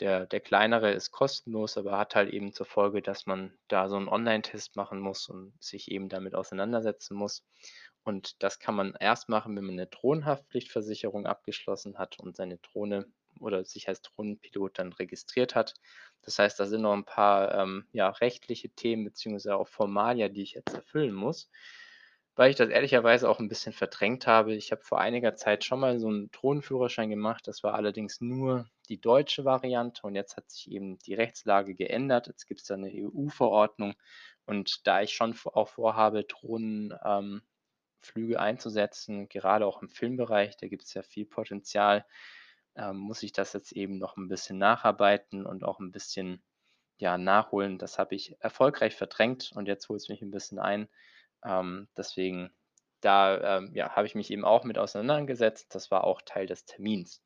Der 0.00 0.24
der 0.26 0.40
kleinere 0.40 0.92
ist 0.92 1.10
kostenlos, 1.10 1.76
aber 1.76 1.98
hat 1.98 2.14
halt 2.14 2.32
eben 2.32 2.52
zur 2.54 2.64
Folge, 2.66 3.02
dass 3.02 3.26
man 3.26 3.52
da 3.68 3.88
so 3.90 3.96
'n 3.96 4.08
Onlinetest 4.08 4.74
machen 4.74 4.98
muss 4.98 5.28
und 5.28 5.52
sich 5.62 5.90
eben 5.90 6.08
damit 6.08 6.34
auseinandersetzen 6.34 7.14
muss. 7.16 7.44
Und 8.02 8.42
das 8.42 8.58
kann 8.58 8.74
man 8.74 8.94
erst 8.98 9.28
machen, 9.28 9.54
wenn 9.56 9.64
man 9.64 9.74
'ne 9.76 9.86
Drohnenhaftpflichtversicherung 9.88 11.26
abgeschlossen 11.26 11.98
hat 11.98 12.18
und 12.18 12.34
seine 12.34 12.56
Drohne 12.58 13.06
oder 13.40 13.62
sich 13.64 13.88
als 13.88 14.00
Drohnenpilot 14.02 14.78
dann 14.78 14.92
registriert 14.94 15.54
hat. 15.54 15.74
Das 16.22 16.38
heißt, 16.38 16.58
da 16.58 16.66
sind 16.66 16.80
noch 16.82 16.94
'n 16.94 17.04
paar, 17.04 17.54
ähm, 17.54 17.86
ja, 17.92 18.08
rechtliche 18.08 18.70
Themen 18.70 19.04
beziehungsweise 19.04 19.56
auch 19.56 19.68
Formalien, 19.68 20.32
die 20.32 20.42
ich 20.42 20.52
jetzt 20.54 20.72
erfüllen 20.74 21.12
muss, 21.14 21.50
weil 22.36 22.50
ich 22.50 22.56
das 22.56 22.68
ehrlicherweise 22.70 23.28
auch 23.28 23.40
'n 23.40 23.48
bisschen 23.48 23.72
verdrängt 23.72 24.26
habe. 24.26 24.54
Ich 24.54 24.72
habe 24.72 24.82
vor 24.82 25.00
einiger 25.00 25.36
Zeit 25.36 25.64
schon 25.64 25.80
mal 25.80 25.98
so 26.00 26.08
'n 26.08 26.30
Drohnenführerschein 26.32 27.10
gemacht. 27.10 27.46
Das 27.48 27.62
war 27.64 27.74
allerdings 27.74 28.20
nur 28.20 28.66
die 28.88 29.00
deutsche 29.00 29.44
Variante 29.44 30.02
und 30.06 30.14
jetzt 30.16 30.36
hat 30.36 30.50
sich 30.50 30.70
eben 30.70 30.98
die 31.00 31.14
Rechtslage 31.14 31.74
geändert. 31.74 32.28
Jetzt 32.28 32.46
gibt's 32.46 32.64
da 32.66 32.76
'ne 32.76 32.90
EU-Verordnung 32.92 33.94
und 34.46 34.86
da 34.86 35.02
ich 35.02 35.12
schon 35.14 35.34
auch 35.46 35.68
vorhabe, 35.68 36.24
Drohnen 36.24 36.94
ähm, 37.04 37.42
einzusetzen, 38.38 39.28
gerade 39.28 39.66
auch 39.66 39.82
im 39.82 39.88
Filmbereich, 39.90 40.56
da 40.58 40.68
gibt's 40.68 40.94
ja 40.94 41.02
viel 41.02 41.26
Potenzial, 41.26 42.06
ähm, 42.76 42.98
muss 42.98 43.22
ich 43.24 43.32
das 43.32 43.52
jetzt 43.54 43.72
eben 43.72 43.98
noch 43.98 44.16
'n 44.18 44.28
bisschen 44.28 44.58
nacharbeiten 44.58 45.46
und 45.46 45.64
auch 45.64 45.80
'n 45.80 45.92
bisschen, 45.92 46.42
ja, 46.98 47.18
nachholen. 47.18 47.78
Das 47.78 47.98
habe 47.98 48.14
ich 48.16 48.36
erfolgreich 48.40 48.96
verdrängt 48.96 49.52
und 49.56 49.66
jetzt 49.68 49.88
holt's 49.90 50.08
mich 50.10 50.22
'n 50.22 50.30
bisschen 50.32 50.58
ein. 50.60 50.88
Ähm, 51.44 51.88
deswegen, 51.96 52.50
da, 53.00 53.58
ähm, 53.58 53.72
ja, 53.74 53.90
habe 53.96 54.06
ich 54.06 54.14
mich 54.14 54.30
eben 54.30 54.44
auch 54.44 54.64
mit 54.64 54.78
auseinandergesetzt. 54.78 55.74
Das 55.74 55.90
war 55.90 56.04
auch 56.04 56.22
Teil 56.22 56.46
des 56.46 56.64
Termins. 56.66 57.22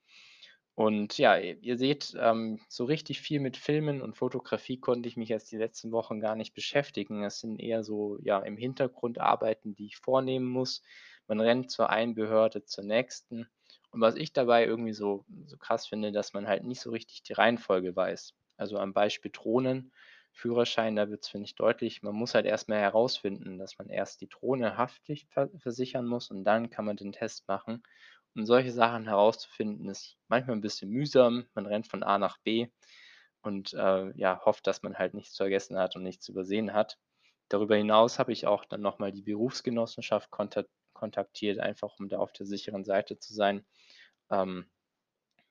Und 0.77 1.19
ja, 1.19 1.37
ihr 1.39 1.79
seht, 1.79 2.15
ähm, 2.19 2.61
so 2.69 2.85
richtig 2.85 3.21
viel 3.21 3.39
mit 3.39 3.57
Filmen 3.57 4.03
und 4.03 4.17
Fotografie 4.17 4.81
konnte 4.81 5.09
ich 5.09 5.17
mich 5.17 5.29
jetzt 5.29 5.53
die 5.53 5.57
letzten 5.57 5.93
Wochen 5.93 6.19
gar 6.21 6.35
nicht 6.35 6.53
beschäftigen. 6.53 7.23
Es 7.23 7.39
sind 7.41 7.61
eher 7.61 7.85
so, 7.85 8.19
ja, 8.23 8.41
im 8.41 8.57
Hintergrund 8.57 9.21
Arbeiten, 9.21 9.77
die 9.77 9.87
ich 9.87 9.97
vornehmen 9.99 10.47
muss. 10.47 10.83
Man 11.29 11.41
rennt 11.41 11.71
zur 11.71 11.91
einen 11.91 12.15
Behörde 12.15 12.65
zur 12.65 12.83
nächsten. 12.85 13.49
Und 13.91 14.01
was 14.01 14.17
ich 14.17 14.33
dabei 14.33 14.67
irgendwie 14.67 14.93
so 14.93 15.25
so 15.47 15.57
krass 15.57 15.87
finde, 15.87 16.11
dass 16.11 16.33
man 16.33 16.49
halt 16.49 16.65
nicht 16.65 16.81
so 16.81 16.91
richtig 16.91 17.23
die 17.23 17.35
Reihenfolge 17.35 17.95
weiß. 17.95 18.35
Also, 18.57 18.79
am 18.79 18.93
Beispiel 18.93 19.31
Drohnenführerschein, 20.35 20.97
da 20.97 21.09
wird's, 21.11 21.29
finde 21.29 21.47
ich, 21.47 21.55
deutlich, 21.55 22.03
man 22.03 22.15
muss 22.15 22.35
halt 22.35 22.47
erst 22.47 22.69
mal 22.69 22.79
herausfinden, 22.79 23.59
dass 23.59 23.79
man 23.79 23.89
erst 23.89 24.21
die 24.21 24.29
Drohne 24.29 24.77
haftpflicht 24.77 25.31
ver 25.33 25.49
versichern 25.59 26.07
muss 26.07 26.31
und 26.31 26.45
dann 26.45 26.71
kann 26.71 26.85
man 26.85 26.97
den 26.97 27.13
Test 27.13 27.47
machen. 27.49 27.83
Und 28.35 28.47
solche 28.47 28.73
Sachen 28.73 29.05
herauszufinden, 29.07 29.89
ist 29.89 30.19
manchmal 30.29 30.57
'n 30.57 30.61
bisschen 30.61 30.91
mühsam. 30.91 31.47
Man 31.55 31.67
rennt 31.67 31.87
von 31.89 32.03
A 32.03 32.19
nach 32.19 32.39
B 32.39 32.69
und, 33.43 33.75
äh, 33.75 34.13
ja, 34.19 34.41
hofft, 34.45 34.67
dass 34.67 34.83
man 34.83 34.99
halt 34.99 35.15
nichts 35.15 35.37
vergessen 35.37 35.79
hat 35.79 35.97
und 35.97 36.03
nichts 36.05 36.29
übersehen 36.29 36.73
hat. 36.75 36.99
Darüber 37.49 37.77
hinaus 37.77 38.19
habe 38.19 38.33
ich 38.33 38.47
auch 38.47 38.65
dann 38.67 38.81
noch 38.83 38.99
mal 38.99 39.13
die 39.13 39.23
Berufsgenossenschaft 39.23 40.31
kontak 40.31 40.67
kontaktiert, 40.95 41.59
einfach 41.61 41.95
um 41.99 42.09
da 42.09 42.19
auf 42.19 42.33
der 42.33 42.47
sicheren 42.47 42.85
Seite 42.85 43.19
zu 43.19 43.35
sein. 43.35 43.67
Ähm, 44.31 44.71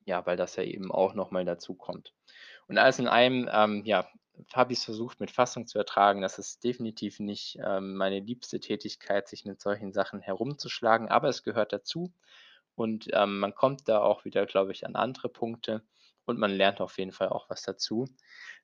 ja, 0.05 0.25
weil 0.25 0.37
das 0.37 0.55
ja 0.55 0.63
eben 0.63 0.91
auch 0.91 1.13
noch 1.13 1.31
mal 1.31 1.45
dazukommt. 1.45 2.13
Und 2.67 2.77
alles 2.77 2.99
in 2.99 3.07
allem, 3.07 3.49
ähm, 3.53 3.83
ja, 3.85 4.07
habe 4.53 4.73
ich's 4.73 4.85
versucht, 4.85 5.19
mit 5.19 5.31
Fassung 5.31 5.67
zu 5.67 5.77
ertragen. 5.77 6.21
Das 6.21 6.39
ist 6.39 6.63
definitiv 6.63 7.19
nicht, 7.19 7.57
ähm, 7.65 7.95
meine 7.95 8.19
liebste 8.19 8.59
Tätigkeit, 8.59 9.27
sich 9.27 9.45
mit 9.45 9.61
solchen 9.61 9.93
Sachen 9.93 10.21
herumzuschlagen, 10.21 11.09
aber 11.09 11.29
es 11.29 11.43
gehört 11.43 11.73
dazu. 11.73 12.13
Und, 12.75 13.07
ähm, 13.13 13.39
man 13.39 13.55
kommt 13.55 13.87
da 13.89 14.01
auch 14.01 14.25
wieder, 14.25 14.45
glaube 14.47 14.71
ich, 14.73 14.85
an 14.85 14.95
andere 14.95 15.29
Punkte 15.29 15.83
und 16.25 16.39
man 16.39 16.51
lernt 16.51 16.81
auf 16.81 16.97
jeden 16.97 17.11
Fall 17.13 17.29
auch 17.29 17.49
was 17.49 17.63
dazu. 17.63 18.05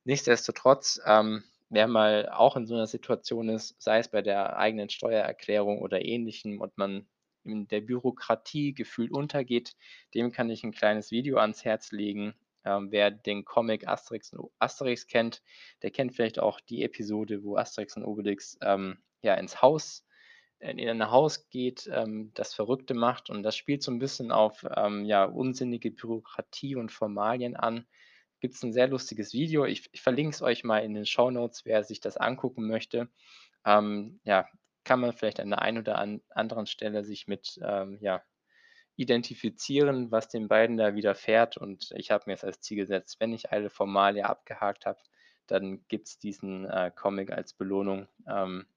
Nichtsdestotrotz, 0.06 1.00
ähm, 1.06 1.44
wer 1.70 1.88
mal 1.88 2.30
auch 2.30 2.56
in 2.58 2.66
so 2.68 2.76
'ner 2.76 2.88
Situation 2.88 3.50
ist, 3.50 3.76
sei 3.82 4.00
es 4.00 4.10
bei 4.10 4.22
der 4.24 4.58
eigenen 4.58 4.90
Steuererklärung 4.90 5.80
oder 5.82 6.04
Ähnlichem 6.06 6.62
und 6.62 6.78
man 6.78 7.08
in 7.46 7.68
der 7.68 7.82
Bürokratie 7.82 8.74
gefühlt 8.74 9.12
untergeht, 9.12 9.76
dem 10.16 10.32
kann 10.32 10.50
ich 10.50 10.64
'n 10.64 10.72
kleines 10.72 11.12
Video 11.12 11.38
ans 11.40 11.66
Herz 11.66 11.92
legen. 11.92 12.34
Ähm, 12.70 12.92
wer 12.92 13.12
den 13.12 13.46
Comic 13.46 13.88
Asterix 13.88 14.34
und 14.34 14.52
Asterix 14.60 15.08
kennt, 15.08 15.42
der 15.84 15.92
kennt 15.92 16.14
vielleicht 16.16 16.40
auch 16.40 16.60
die 16.62 16.84
Episode, 16.84 17.44
wo 17.44 17.58
Asterix 17.58 17.96
und 17.98 18.04
Obelix, 18.06 18.58
ähm, 18.62 19.00
ja, 19.22 19.36
ins 19.36 19.62
Haus 19.62 20.06
in 20.60 20.78
in 20.80 20.90
ein 20.90 21.12
Haus 21.12 21.50
geht, 21.50 21.90
ähm, 21.94 22.32
das 22.36 22.54
Verrückte 22.54 22.94
macht 22.94 23.30
und 23.30 23.44
das 23.44 23.56
spielt 23.56 23.82
so 23.84 23.92
'n 23.92 24.00
bisschen 24.00 24.32
auf, 24.32 24.66
ähm, 24.76 25.06
ja, 25.06 25.24
unsinnige 25.26 25.92
Bürokratie 25.92 26.76
und 26.76 26.92
Formalien 26.92 27.56
an. 27.56 27.88
gibt's 28.42 28.64
'n 28.64 28.74
sehr 28.74 28.88
lustiges 28.88 29.34
Video. 29.34 29.66
Ich 29.66 29.90
ich 29.94 30.02
verlinke 30.02 30.32
es 30.36 30.42
euch 30.42 30.64
mal 30.64 30.80
in 30.80 30.94
den 30.94 31.06
Shownotes, 31.06 31.66
wer 31.66 31.84
sich 31.84 32.00
das 32.02 32.18
angucken 32.18 32.68
möchte. 32.68 33.10
Ähm, 33.66 34.20
ja, 34.26 34.48
kann 34.86 35.00
man 35.02 35.14
vielleicht 35.14 35.40
an 35.42 35.50
der 35.52 35.62
einen 35.62 35.80
oder 35.80 35.98
an 36.00 36.22
anderen 36.30 36.66
Stelle 36.68 37.04
sich 37.06 37.28
mit, 37.28 37.60
ähm, 37.64 38.00
ja, 38.02 38.24
identifizieren, 39.00 40.12
was 40.12 40.30
den 40.30 40.48
beiden 40.50 40.78
da 40.78 40.96
widerfährt. 40.96 41.58
Und 41.58 41.92
ich 41.96 42.12
habe 42.12 42.26
mir 42.28 42.34
jetzt 42.34 42.46
als 42.46 42.62
Ziel 42.62 42.78
gesetzt, 42.78 43.20
wenn 43.20 43.34
ich 43.34 43.52
alle 43.52 43.70
Formalia 43.70 44.26
abgehakt 44.28 44.86
habe, 44.86 45.00
dann 45.48 45.86
gibt's 45.88 46.20
diesen, 46.20 46.66
äh, 46.70 46.92
Comic 46.96 47.32
als 47.32 47.54
Belohnung, 47.54 48.08
ähm, 48.28 48.68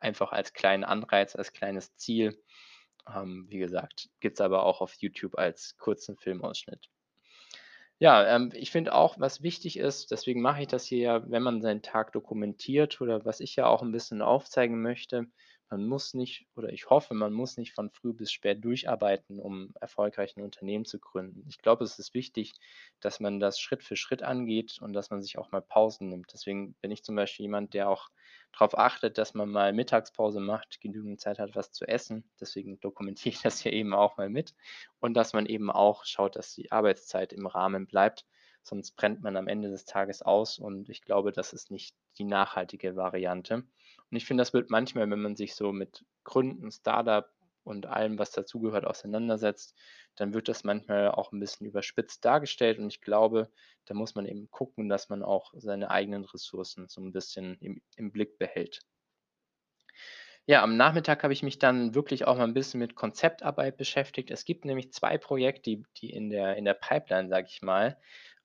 einfach 0.00 0.32
als 0.32 0.54
kleinen 0.54 0.84
Anreiz, 0.84 1.36
als 1.36 1.52
kleines 1.52 1.96
Ziel. 1.96 2.42
Ähm, 3.14 3.46
wie 3.50 3.58
gesagt, 3.58 4.10
gibt's 4.20 4.40
aber 4.42 4.64
auch 4.64 4.80
auf 4.82 4.94
YouTube 4.94 5.36
als 5.38 5.76
kurzen 5.78 6.16
Filmausschnitt. 6.18 6.88
Ja, 8.00 8.26
ähm, 8.36 8.50
ich 8.54 8.70
finde 8.72 8.92
auch, 8.94 9.18
was 9.20 9.42
wichtig 9.42 9.78
ist, 9.78 10.10
deswegen 10.10 10.40
mache 10.42 10.62
ich 10.62 10.68
das 10.68 10.84
hier 10.84 10.98
ja, 10.98 11.30
wenn 11.30 11.42
man 11.44 11.62
seinen 11.62 11.82
Tag 11.82 12.12
dokumentiert 12.12 13.00
oder 13.00 13.24
was 13.24 13.38
ich 13.40 13.54
ja 13.56 13.66
auch 13.66 13.82
'n 13.82 13.92
bisschen 13.92 14.20
aufzeigen 14.20 14.82
möchte, 14.82 15.26
man 15.70 15.86
muss 15.86 16.14
nicht 16.14 16.46
oder 16.56 16.70
ich 16.70 16.90
hoffe, 16.90 17.14
man 17.14 17.32
muss 17.32 17.56
nicht 17.56 17.72
von 17.74 17.90
früh 17.90 18.12
bis 18.12 18.30
spät 18.32 18.64
durcharbeiten, 18.64 19.40
um 19.40 19.72
erfolgreich 19.80 20.36
'n 20.36 20.42
Unternehmen 20.42 20.84
zu 20.84 20.98
gründen. 21.00 21.44
Ich 21.48 21.58
glaube, 21.58 21.84
es 21.84 21.98
ist 21.98 22.14
wichtig, 22.14 22.52
dass 23.00 23.20
man 23.20 23.40
das 23.40 23.58
Schritt 23.60 23.82
für 23.82 23.96
Schritt 23.96 24.22
angeht 24.22 24.78
und 24.80 24.92
dass 24.92 25.10
man 25.10 25.22
sich 25.22 25.38
auch 25.38 25.50
mal 25.52 25.62
Pausen 25.62 26.08
nimmt. 26.08 26.32
Deswegen 26.32 26.74
bin 26.80 26.90
ich 26.90 27.02
zum 27.04 27.16
Beispiel 27.16 27.44
jemand, 27.44 27.74
der 27.74 27.88
auch 27.88 28.08
drauf 28.52 28.76
achtet, 28.78 29.18
dass 29.18 29.34
man 29.34 29.48
mal 29.50 29.72
Mittagspause 29.72 30.40
macht, 30.40 30.80
genügend 30.80 31.20
Zeit 31.20 31.38
hat, 31.38 31.54
was 31.56 31.72
zu 31.72 31.86
essen. 31.86 32.30
Deswegen 32.40 32.80
dokumentiere 32.80 33.34
ich 33.34 33.42
das 33.42 33.60
hier 33.60 33.72
eben 33.72 33.94
auch 33.94 34.16
mal 34.16 34.30
mit. 34.30 34.54
Und 35.00 35.14
dass 35.14 35.32
man 35.32 35.46
eben 35.46 35.70
auch 35.70 36.04
schaut, 36.04 36.36
dass 36.36 36.54
die 36.54 36.72
Arbeitszeit 36.72 37.32
im 37.32 37.46
Rahmen 37.46 37.86
bleibt, 37.86 38.26
sonst 38.62 38.92
brennt 38.96 39.22
man 39.22 39.36
am 39.36 39.48
Ende 39.48 39.70
des 39.70 39.84
Tages 39.84 40.22
aus 40.22 40.58
und 40.58 40.88
ich 40.88 41.02
glaube, 41.02 41.32
das 41.32 41.52
ist 41.52 41.70
nicht 41.70 41.94
die 42.18 42.24
nachhaltige 42.24 42.96
Variante. 42.96 43.64
Und 44.14 44.18
ich 44.18 44.26
finde, 44.26 44.42
das 44.42 44.54
wird 44.54 44.70
manchmal, 44.70 45.10
wenn 45.10 45.20
man 45.22 45.34
sich 45.34 45.56
so 45.56 45.72
mit 45.72 46.04
Gründen, 46.22 46.70
Start-up 46.70 47.32
und 47.64 47.86
allem, 47.86 48.16
was 48.16 48.30
dazugehört, 48.30 48.84
auseinandersetzt, 48.86 49.74
dann 50.14 50.32
wird 50.32 50.48
das 50.48 50.62
manchmal 50.62 51.08
auch 51.10 51.32
'n 51.32 51.40
bisschen 51.40 51.66
überspitzt 51.66 52.24
dargestellt 52.24 52.78
und 52.78 52.86
ich 52.86 53.00
glaube, 53.00 53.50
da 53.86 53.94
muss 53.94 54.14
man 54.14 54.26
eben 54.26 54.48
gucken, 54.52 54.88
dass 54.88 55.08
man 55.08 55.24
auch 55.24 55.52
seine 55.56 55.90
eigenen 55.90 56.24
Ressourcen 56.26 56.86
so 56.88 57.00
'n 57.00 57.10
bisschen 57.12 57.56
im 57.58 57.82
im 57.96 58.12
Blick 58.12 58.38
behält. 58.38 58.82
Ja, 60.48 60.62
am 60.62 60.76
Nachmittag 60.76 61.22
habe 61.22 61.32
ich 61.32 61.42
mich 61.42 61.58
dann 61.58 61.94
wirklich 61.94 62.26
auch 62.26 62.36
mal 62.36 62.44
'n 62.44 62.52
bisschen 62.52 62.78
mit 62.78 62.94
Konzeptarbeit 62.94 63.78
beschäftigt. 63.78 64.30
Es 64.30 64.44
gibt 64.44 64.66
nämlich 64.66 64.92
2 64.92 65.16
Projekte, 65.16 65.62
die 65.70 65.82
die 65.96 66.10
in 66.10 66.28
der 66.28 66.56
in 66.56 66.66
der 66.66 66.74
Pipeline, 66.74 67.30
sage 67.30 67.46
ich 67.50 67.62
mal, 67.62 67.96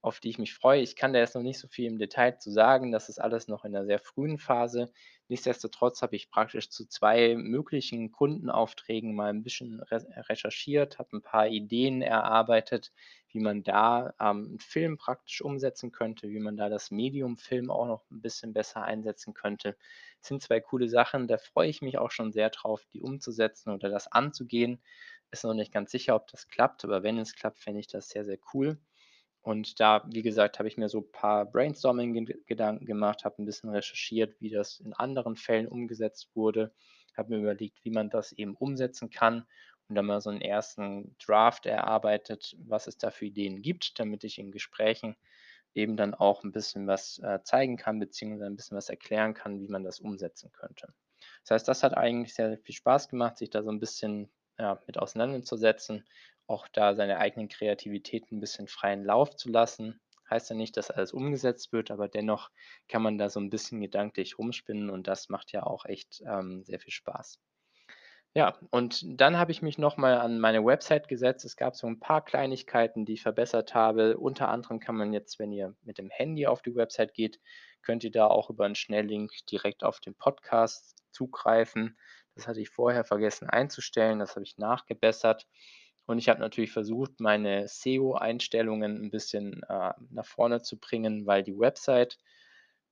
auf 0.01 0.21
die 0.21 0.29
ich 0.29 0.37
mich 0.39 0.53
freue. 0.53 0.81
Ich 0.81 0.95
kann 0.95 1.11
da 1.11 1.19
jetzt 1.19 1.35
noch 1.35 1.41
nicht 1.41 1.59
so 1.59 1.67
viel 1.67 1.87
im 1.91 1.99
Detail 1.99 2.37
zu 2.39 2.51
sagen. 2.51 2.93
Das 2.93 3.09
ist 3.09 3.19
alles 3.19 3.49
noch 3.49 3.65
in 3.65 3.73
'ner 3.73 3.85
sehr 3.85 3.99
frühen 3.99 4.37
Phase. 4.37 4.93
Nichtsdestotrotz 5.29 6.01
habe 6.01 6.15
ich 6.15 6.31
praktisch 6.31 6.69
zu 6.71 6.87
2 6.87 7.35
möglichen 7.37 8.11
Kundenaufträgen 8.11 9.13
mal 9.15 9.29
'n 9.29 9.43
bisschen 9.43 9.79
recherchiert, 9.81 10.97
habe 10.97 11.15
'n 11.17 11.21
paar 11.21 11.47
Ideen 11.47 12.01
erarbeitet, 12.01 12.91
wie 13.29 13.39
man 13.39 13.61
da, 13.63 14.13
ähm, 14.19 14.55
'n 14.55 14.59
Film 14.59 14.97
praktisch 14.97 15.41
umsetzen 15.41 15.91
könnte, 15.91 16.29
wie 16.31 16.39
man 16.39 16.57
da 16.57 16.67
das 16.69 16.89
Medium 16.89 17.37
Film 17.37 17.69
auch 17.69 17.85
noch 17.85 18.03
'n 18.11 18.21
bisschen 18.21 18.53
besser 18.53 18.81
einsetzen 18.83 19.35
könnte. 19.35 19.77
Sind 20.19 20.41
2 20.41 20.59
coole 20.61 20.89
Sachen, 20.89 21.27
da 21.27 21.37
freue 21.37 21.69
ich 21.69 21.83
mich 21.83 21.99
auch 21.99 22.09
schon 22.11 22.31
sehr 22.31 22.49
drauf, 22.49 22.83
die 22.91 23.01
umzusetzen 23.01 23.69
oder 23.71 23.89
das 23.89 24.11
anzugehen. 24.11 24.81
Ist 25.31 25.43
noch 25.43 25.53
nicht 25.53 25.71
ganz 25.71 25.91
sicher, 25.91 26.15
ob 26.15 26.25
das 26.27 26.47
klappt, 26.47 26.83
aber 26.85 27.03
wenn 27.03 27.19
es 27.19 27.35
klappt, 27.35 27.59
fände 27.59 27.79
ich 27.81 27.87
das 27.87 28.09
sehr, 28.09 28.25
sehr 28.25 28.39
cool. 28.55 28.79
Und 29.49 29.79
da, 29.79 30.03
wie 30.13 30.21
gesagt, 30.21 30.59
habe 30.59 30.67
ich 30.69 30.77
mir 30.77 30.89
so 30.89 31.01
paar 31.01 31.43
Brainstorming 31.51 32.13
Ged 32.27 32.45
Gedanken 32.45 32.85
gemacht, 32.85 33.25
habe 33.25 33.41
'n 33.41 33.45
bisschen 33.45 33.71
recherchiert, 33.71 34.39
wie 34.39 34.51
das 34.51 34.79
in 34.79 34.93
anderen 34.93 35.35
Fällen 35.37 35.67
umgesetzt 35.67 36.29
wurde, 36.35 36.71
habe 37.17 37.31
mir 37.33 37.39
überlegt, 37.41 37.83
wie 37.83 37.89
man 37.89 38.11
das 38.11 38.31
eben 38.31 38.55
umsetzen 38.55 39.09
kann 39.09 39.47
und 39.87 39.95
dann 39.95 40.05
mal 40.05 40.21
so 40.21 40.29
'n 40.29 40.39
ersten 40.39 41.15
Draft 41.17 41.65
erarbeitet, 41.65 42.55
was 42.59 42.85
es 42.85 42.99
da 42.99 43.09
für 43.09 43.25
Ideen 43.25 43.63
gibt, 43.63 43.97
damit 43.99 44.23
ich 44.23 44.37
in 44.37 44.51
Gesprächen 44.51 45.15
eben 45.73 45.97
dann 45.97 46.13
auch 46.13 46.43
'n 46.43 46.51
bisschen 46.51 46.85
was, 46.85 47.17
äh, 47.23 47.39
zeigen 47.43 47.75
kann, 47.77 47.97
beziehungsweise 47.99 48.51
'n 48.51 48.55
bisschen 48.55 48.77
was 48.77 48.89
erklären 48.89 49.33
kann, 49.33 49.59
wie 49.59 49.67
man 49.67 49.83
das 49.83 49.99
umsetzen 49.99 50.51
könnte. 50.51 50.93
Das 51.43 51.51
heißt, 51.55 51.67
das 51.67 51.81
hat 51.83 51.97
eigentlich 51.97 52.35
sehr, 52.35 52.59
viel 52.59 52.75
Spaß 52.75 53.09
gemacht, 53.09 53.37
sich 53.39 53.49
da 53.49 53.63
so 53.63 53.71
'n 53.71 53.79
bisschen, 53.79 54.29
ja, 54.59 54.81
mit 54.87 54.99
auseinanderzusetzen, 54.99 56.05
auch 56.47 56.67
da 56.69 56.95
seine 56.95 57.17
eigenen 57.19 57.49
Kreativität 57.49 58.31
'n 58.31 58.39
bisschen 58.41 58.67
freien 58.67 59.03
Lauf 59.05 59.35
zu 59.35 59.49
lassen. 59.49 60.01
Heißt 60.29 60.49
ja 60.51 60.55
nicht, 60.57 60.77
dass 60.77 60.91
alles 60.91 61.13
umgesetzt 61.13 61.73
wird, 61.73 61.91
aber 61.91 62.07
dennoch 62.09 62.51
kann 62.87 63.01
man 63.03 63.17
da 63.17 63.29
so 63.29 63.39
'n 63.39 63.49
bisschen 63.49 63.81
gedanklich 63.81 64.37
rumspinnen 64.37 64.89
und 64.91 65.07
das 65.07 65.29
macht 65.29 65.51
ja 65.53 65.63
auch 65.63 65.85
echt, 65.85 66.21
ähm, 66.27 66.63
sehr 66.65 66.79
viel 66.79 66.93
Spaß. 66.93 67.37
Ja, 68.35 68.59
und 68.69 69.01
dann 69.19 69.37
habe 69.39 69.51
ich 69.51 69.63
mich 69.63 69.79
noch 69.79 69.97
mal 69.97 70.19
an 70.19 70.39
meine 70.39 70.63
Website 70.63 71.07
gesetzt. 71.07 71.45
Es 71.45 71.55
gab 71.55 71.75
so 71.75 71.87
'n 71.87 71.99
paar 71.99 72.23
Kleinigkeiten, 72.23 73.03
die 73.05 73.13
ich 73.13 73.23
verbessert 73.23 73.73
habe. 73.73 74.17
Unter 74.19 74.49
anderem 74.49 74.79
kann 74.79 74.95
man 74.95 75.13
jetzt, 75.13 75.39
wenn 75.39 75.51
ihr 75.51 75.75
mit 75.81 75.97
dem 75.97 76.11
Handy 76.11 76.45
auf 76.45 76.61
die 76.61 76.75
Website 76.75 77.15
geht, 77.15 77.39
könnt 77.81 78.03
ihr 78.03 78.11
da 78.11 78.27
auch 78.27 78.51
über 78.51 78.65
'n 78.67 78.75
Schnelllink 78.75 79.31
direkt 79.51 79.83
auf 79.83 79.99
den 79.99 80.13
Podcast 80.15 80.97
zugreifen. 81.11 81.97
Das 82.37 82.47
hatte 82.47 82.61
ich 82.61 82.69
vorher 82.69 83.03
vergessen 83.03 83.49
einzustellen, 83.49 84.19
das 84.19 84.35
habe 84.35 84.43
ich 84.43 84.57
nachgebessert. 84.57 85.47
Und 86.05 86.17
ich 86.17 86.29
habe 86.29 86.39
natürlich 86.39 86.71
versucht, 86.71 87.19
meine 87.19 87.67
SEO-Einstellungen 87.67 88.97
'n 89.05 89.11
bisschen, 89.11 89.63
äh, 89.69 89.93
nach 90.09 90.25
vorne 90.25 90.61
zu 90.61 90.79
bringen, 90.79 91.25
weil 91.27 91.43
die 91.43 91.57
Website 91.57 92.17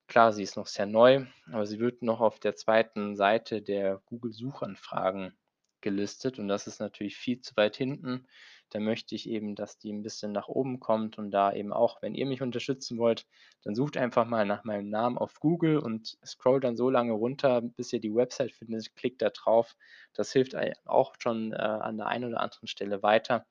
klar, 0.08 0.34
sie 0.34 0.44
ist 0.44 0.56
noch 0.58 0.68
sehr 0.68 0.86
neu, 0.88 1.26
aber 1.52 1.66
sie 1.68 1.80
wird 1.80 2.02
noch 2.04 2.22
auf 2.22 2.40
der 2.40 2.56
2. 2.56 3.16
Seite 3.18 3.62
der 3.62 4.02
Google-Suchanfragen 4.06 5.38
gelistet 5.82 6.40
und 6.40 6.48
das 6.50 6.68
ist 6.68 6.80
natürlich 6.80 7.18
viel 7.18 7.42
zu 7.42 7.56
weit 7.58 7.76
hinten. 7.78 8.28
Da 8.72 8.80
möchte 8.82 9.16
ich 9.16 9.30
eben, 9.30 9.56
dass 9.56 9.78
die 9.78 9.90
'n 9.92 10.04
bisschen 10.04 10.34
nach 10.34 10.50
oben 10.50 10.80
kommt 10.82 11.18
und 11.18 11.32
da 11.32 11.54
eben 11.54 11.72
auch, 11.72 12.02
wenn 12.02 12.14
ihr 12.16 12.26
mich 12.26 12.42
unterstützen 12.42 12.98
wollt, 12.98 13.26
dann 13.64 13.76
sucht 13.76 13.96
einfach 13.98 14.26
mal 14.26 14.46
nach 14.46 14.66
meinem 14.66 14.90
Namen 14.90 15.18
auf 15.18 15.40
Google 15.40 15.78
und 15.80 16.18
scrollt 16.26 16.66
dann 16.66 16.76
so 16.76 16.90
lange 16.90 17.14
runter, 17.14 17.62
bis 17.62 17.94
ihr 17.94 18.02
die 18.02 18.14
Website 18.14 18.52
findet, 18.52 18.94
klickt 18.96 19.22
da 19.22 19.30
drauf. 19.30 19.76
Das 20.14 20.34
hilft 20.34 20.54
auch 20.86 21.16
schon, 21.20 21.54
äh, 21.54 21.56
an 21.58 21.98
der 21.98 22.08
einen 22.08 22.26
oder 22.26 22.42
anderen 22.42 22.68
Stelle 22.68 23.02
weiter 23.04 23.46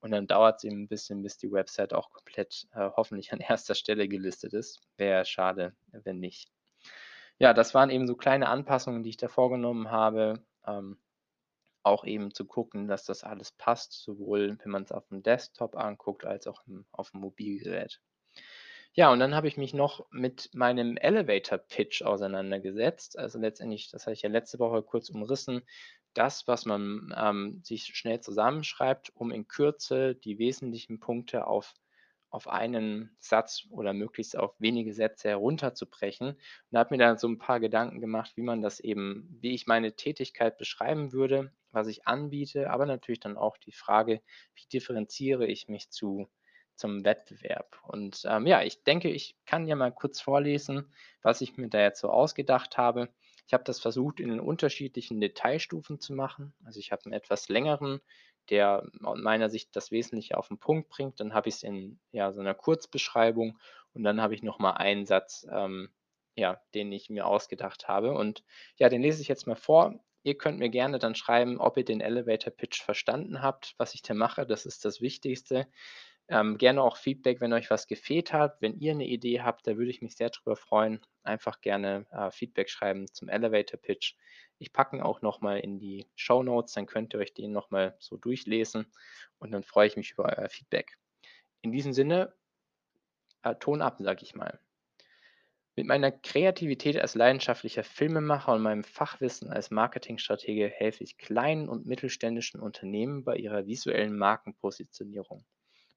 und 0.00 0.12
dann 0.12 0.26
dauert's 0.26 0.64
eben 0.64 0.84
'n 0.84 0.88
bisschen, 0.88 1.22
bis 1.22 1.36
die 1.38 1.52
Website 1.52 1.92
auch 1.94 2.10
komplett, 2.10 2.66
äh, 2.72 2.90
hoffentlich 2.96 3.32
an 3.32 3.40
1. 3.50 3.74
Stelle 3.74 4.08
gelistet 4.08 4.54
ist. 4.54 4.80
Wäre 4.96 5.24
schade, 5.26 5.74
wenn 5.92 6.20
nicht. 6.20 6.48
Ja, 7.40 7.54
das 7.54 7.74
waren 7.74 7.90
eben 7.90 8.06
so 8.08 8.16
kleine 8.16 8.48
Anpassungen, 8.48 9.02
die 9.04 9.10
ich 9.10 9.16
da 9.18 9.28
vorgenommen 9.28 9.90
habe, 9.90 10.44
ähm, 10.66 10.98
auch 11.84 12.04
eben 12.04 12.32
zu 12.34 12.46
gucken, 12.46 12.88
dass 12.88 13.04
das 13.04 13.24
alles 13.24 13.52
passt, 13.52 13.92
sowohl 14.02 14.58
wenn 14.62 14.72
man's 14.72 14.92
aufm 14.92 15.22
Desktop 15.22 15.76
anguckt 15.76 16.24
als 16.24 16.46
auch, 16.46 16.64
hm, 16.66 16.86
aufm 16.92 17.20
Mobilgerät. 17.20 18.00
Ja, 18.94 19.10
und 19.12 19.18
dann 19.18 19.34
habe 19.34 19.48
ich 19.48 19.56
mich 19.56 19.74
noch 19.74 20.06
mit 20.10 20.50
meinem 20.54 20.96
Elevator-Pitch 20.96 22.02
auseinandergesetzt. 22.02 23.18
Also, 23.18 23.38
letztendlich, 23.38 23.90
das 23.90 24.02
hatte 24.06 24.14
ich 24.14 24.22
ja 24.22 24.28
letzte 24.30 24.58
Woche 24.60 24.82
kurz 24.82 25.10
umrissen, 25.10 25.62
das, 26.14 26.46
was 26.46 26.64
man, 26.64 27.12
ähm, 27.16 27.60
sich 27.64 27.86
schnell 27.96 28.20
zusammenschreibt, 28.20 29.10
um 29.16 29.32
in 29.32 29.48
Kürze 29.48 30.14
die 30.14 30.38
wesentlichen 30.38 31.00
Punkte 31.00 31.46
auf 31.48 31.74
auf 32.34 32.48
einen 32.48 33.16
Satz 33.20 33.66
oder 33.70 33.94
möglichst 33.94 34.36
auf 34.38 34.54
wenige 34.60 34.92
Sätze 34.94 35.28
herunterzubrechen 35.30 36.38
und 36.70 36.78
habe 36.78 36.94
mir 36.94 36.98
da 36.98 37.16
so 37.18 37.28
'n 37.28 37.38
paar 37.38 37.60
Gedanken 37.60 38.00
gemacht, 38.00 38.32
wie 38.36 38.42
man 38.42 38.62
das 38.62 38.80
eben 38.80 39.38
wie 39.40 39.54
ich 39.54 39.66
meine 39.66 39.96
Tätigkeit 39.96 40.58
beschreiben 40.58 41.12
würde, 41.12 41.52
was 41.72 41.88
ich 41.88 42.06
anbiete, 42.08 42.70
aber 42.70 42.86
natürlich 42.86 43.20
dann 43.20 43.36
auch 43.38 43.56
die 43.58 43.72
Frage: 43.72 44.22
Wie 44.56 44.66
differenziere 44.72 45.46
ich 45.46 45.68
mich 45.68 45.90
zu 45.90 46.28
zum 46.76 47.04
Wettbewerb? 47.04 47.78
Und, 47.84 48.22
ähm, 48.28 48.46
ja, 48.48 48.62
ich 48.62 48.82
denke, 48.84 49.08
ich 49.10 49.36
kann 49.46 49.66
ja 49.68 49.76
mal 49.76 49.92
kurz 49.92 50.20
vorlesen, 50.20 50.92
was 51.22 51.40
ich 51.40 51.56
mir 51.56 51.68
da 51.68 51.80
jetzt 51.80 52.00
so 52.00 52.10
ausgedacht 52.10 52.78
habe. 52.78 53.10
Ich 53.46 53.54
habe 53.54 53.64
das 53.64 53.80
versucht, 53.80 54.20
in 54.20 54.30
den 54.30 54.40
unterschiedlichen 54.40 55.20
Detailstufen 55.20 56.00
zu 56.00 56.14
machen. 56.14 56.54
Also, 56.64 56.80
ich 56.80 56.92
habe 56.92 57.02
'n 57.08 57.12
etwas 57.12 57.48
längeren, 57.48 58.00
der 58.50 58.86
aus 59.02 59.18
meiner 59.20 59.48
Sicht 59.50 59.74
das 59.76 59.90
Wesentliche 59.90 60.38
auf 60.38 60.50
'n 60.50 60.58
Punkt 60.58 60.88
bringt. 60.90 61.20
Dann 61.20 61.34
habe 61.34 61.48
ich's 61.48 61.62
in, 61.62 62.00
ja, 62.12 62.32
so 62.32 62.42
'ner 62.42 62.54
Kurzbeschreibung 62.54 63.58
und 63.94 64.04
dann 64.04 64.20
habe 64.20 64.34
ich 64.34 64.42
noch 64.42 64.58
mal 64.58 64.72
einen 64.72 65.06
Satz, 65.06 65.46
ähm, 65.50 65.90
ja, 66.36 66.60
den 66.74 66.92
ich 66.92 67.10
mir 67.10 67.26
ausgedacht 67.26 67.88
habe. 67.88 68.12
Und 68.14 68.44
ja, 68.76 68.88
den 68.88 69.02
lese 69.02 69.22
ich 69.22 69.28
jetzt 69.28 69.46
mal 69.46 69.56
vor. 69.56 70.00
Ihr 70.24 70.36
könnt 70.38 70.58
mir 70.58 70.70
gerne 70.70 70.98
dann 70.98 71.14
schreiben, 71.14 71.58
ob 71.60 71.76
ihr 71.76 71.84
den 71.84 72.00
Elevator-Pitch 72.00 72.82
verstanden 72.82 73.42
habt, 73.42 73.74
was 73.78 73.94
ich 73.94 74.02
da 74.02 74.14
mache, 74.14 74.46
das 74.46 74.66
ist 74.66 74.84
das 74.86 75.00
Wichtigste. 75.02 75.66
Ähm, 76.28 76.56
gerne 76.58 76.82
auch 76.82 76.96
Feedback, 76.96 77.40
wenn 77.40 77.52
euch 77.52 77.70
was 77.70 77.86
gefehlt 77.86 78.32
hat. 78.32 78.60
Wenn 78.60 78.78
ihr 78.80 78.94
'ne 78.94 79.06
Idee 79.06 79.42
habt, 79.42 79.66
da 79.66 79.76
würde 79.76 79.90
ich 79.90 80.00
mich 80.02 80.16
sehr 80.16 80.30
drüber 80.30 80.56
freuen. 80.56 81.00
Einfach 81.22 81.60
gerne, 81.60 82.06
äh, 82.12 82.30
Feedback 82.30 82.70
schreiben 82.70 83.06
zum 83.12 83.28
Elevator-Pitch. 83.28 84.14
Ich 84.58 84.72
packe 84.72 84.96
ihn 84.96 85.02
auch 85.02 85.20
noch 85.22 85.40
mal 85.40 85.58
in 85.60 85.78
die 85.78 86.06
Shownotes, 86.16 86.72
dann 86.74 86.86
könnt 86.86 87.12
ihr 87.14 87.20
euch 87.20 87.34
den 87.34 87.52
noch 87.52 87.70
mal 87.70 87.94
so 87.98 88.16
durchlesen 88.16 88.86
und 89.38 89.52
dann 89.52 89.62
freue 89.62 89.86
ich 89.88 89.96
mich 89.96 90.12
über 90.12 90.24
euer 90.24 90.48
Feedback. 90.48 90.96
In 91.62 91.72
diesem 91.72 91.92
Sinne 91.92 92.34
äh, 93.44 93.54
Ton 93.56 93.82
ab, 93.82 93.98
sage 94.00 94.22
ich 94.24 94.34
mal. 94.34 94.58
Mit 95.76 95.86
meiner 95.86 96.10
Kreativität 96.10 96.98
als 97.00 97.14
leidenschaftlicher 97.14 97.84
Filmemacher 97.84 98.52
und 98.54 98.62
meinem 98.62 98.82
Fachwissen 98.82 99.50
als 99.50 99.70
Marketingstratege 99.70 100.68
helfe 100.68 101.04
ich 101.04 101.16
kleinen 101.18 101.68
und 101.68 101.86
mittelständischen 101.86 102.60
Unternehmen 102.60 103.24
bei 103.24 103.36
ihrer 103.36 103.66
visuellen 103.66 104.16
Markenpositionierung. 104.16 105.44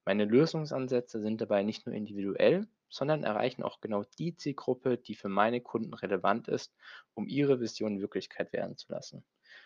Meine 0.08 0.24
Lösungsansätze 0.24 1.20
sind 1.20 1.42
dabei 1.42 1.62
nicht 1.62 1.84
nur 1.84 1.94
individuell, 1.94 2.66
sondern 2.88 3.24
erreichen 3.24 3.62
auch 3.62 3.82
genau 3.82 4.04
die 4.18 4.34
Zielgruppe, 4.34 4.96
die 4.96 5.14
für 5.14 5.28
meine 5.28 5.60
Kunden 5.60 5.92
relevant 5.92 6.48
ist, 6.48 6.74
um 7.12 7.28
ihre 7.28 7.60
Vision 7.60 8.00
Wirklichkeit 8.00 8.54
werden 8.54 8.78
zu 8.78 8.90
lassen. 8.90 9.22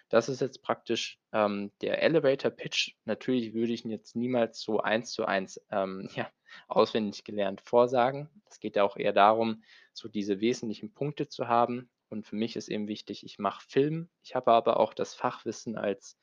Das 0.09 0.29
ist 0.29 0.41
jetzt 0.41 0.61
praktisch 0.61 1.21
ähm, 1.33 1.71
der 1.81 2.03
Elevator 2.03 2.51
Pitch. 2.51 2.97
Natürlich 3.05 3.55
würde 3.55 3.73
ich 3.73 3.85
ihn 3.85 3.93
jetzt 3.93 4.17
niemals 4.17 4.61
so 4.61 4.81
eins 4.81 5.13
zu 5.13 5.27
eins 5.27 5.65
ähm, 5.71 6.09
ja, 6.17 6.29
auswendig 6.67 7.23
gelernt 7.23 7.61
vorsagen. 7.61 8.29
Es 8.51 8.59
geht 8.59 8.75
ja 8.75 8.83
auch 8.83 8.97
eher 8.97 9.13
darum, 9.13 9.63
so 9.93 10.09
diese 10.09 10.41
wesentlichen 10.41 10.93
Punkte 10.93 11.29
zu 11.29 11.47
haben. 11.47 11.89
Und 12.09 12.27
für 12.27 12.35
mich 12.35 12.57
ist 12.57 12.69
eben 12.69 12.89
wichtig, 12.89 13.25
ich 13.25 13.39
mache 13.39 13.65
Film. 13.69 14.09
Ich 14.25 14.35
habe 14.35 14.51
aber 14.51 14.81
auch 14.81 14.93
das 14.93 15.15
Fachwissen 15.15 15.77
als 15.77 16.19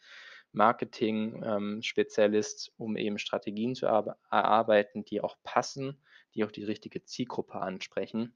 Marketing-Spezialist, 0.52 2.70
ähm, 2.70 2.74
um 2.78 2.98
eben 2.98 3.20
Strategien 3.20 3.76
zu 3.76 3.86
erarbeiten, 3.86 5.06
die 5.06 5.22
auch 5.22 5.38
passen, 5.44 6.02
die 6.34 6.44
auch 6.44 6.52
die 6.52 6.64
richtige 6.64 7.04
Zielgruppe 7.04 7.56
ansprechen. 7.56 8.36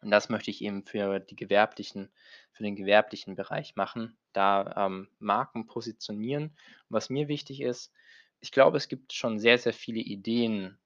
Und 0.00 0.10
das 0.10 0.28
möchte 0.28 0.50
ich 0.50 0.62
eben 0.62 0.84
für 0.84 1.18
die 1.18 1.36
gewerblichen, 1.36 2.10
für 2.52 2.62
den 2.62 2.76
gewerblichen 2.76 3.34
Bereich 3.34 3.74
machen, 3.74 4.16
da 4.32 4.86
ähm, 4.86 5.08
Marken 5.18 5.66
positionieren. 5.66 6.44
Und 6.44 6.90
was 6.90 7.10
mir 7.10 7.28
wichtig 7.28 7.60
ist, 7.60 7.92
ich 8.40 8.52
glaube, 8.52 8.76
es 8.76 8.88
gibt 8.88 9.12
schon 9.12 9.40
sehr, 9.40 9.58
sehr 9.58 9.72
viele 9.72 10.00
Ideen 10.00 10.78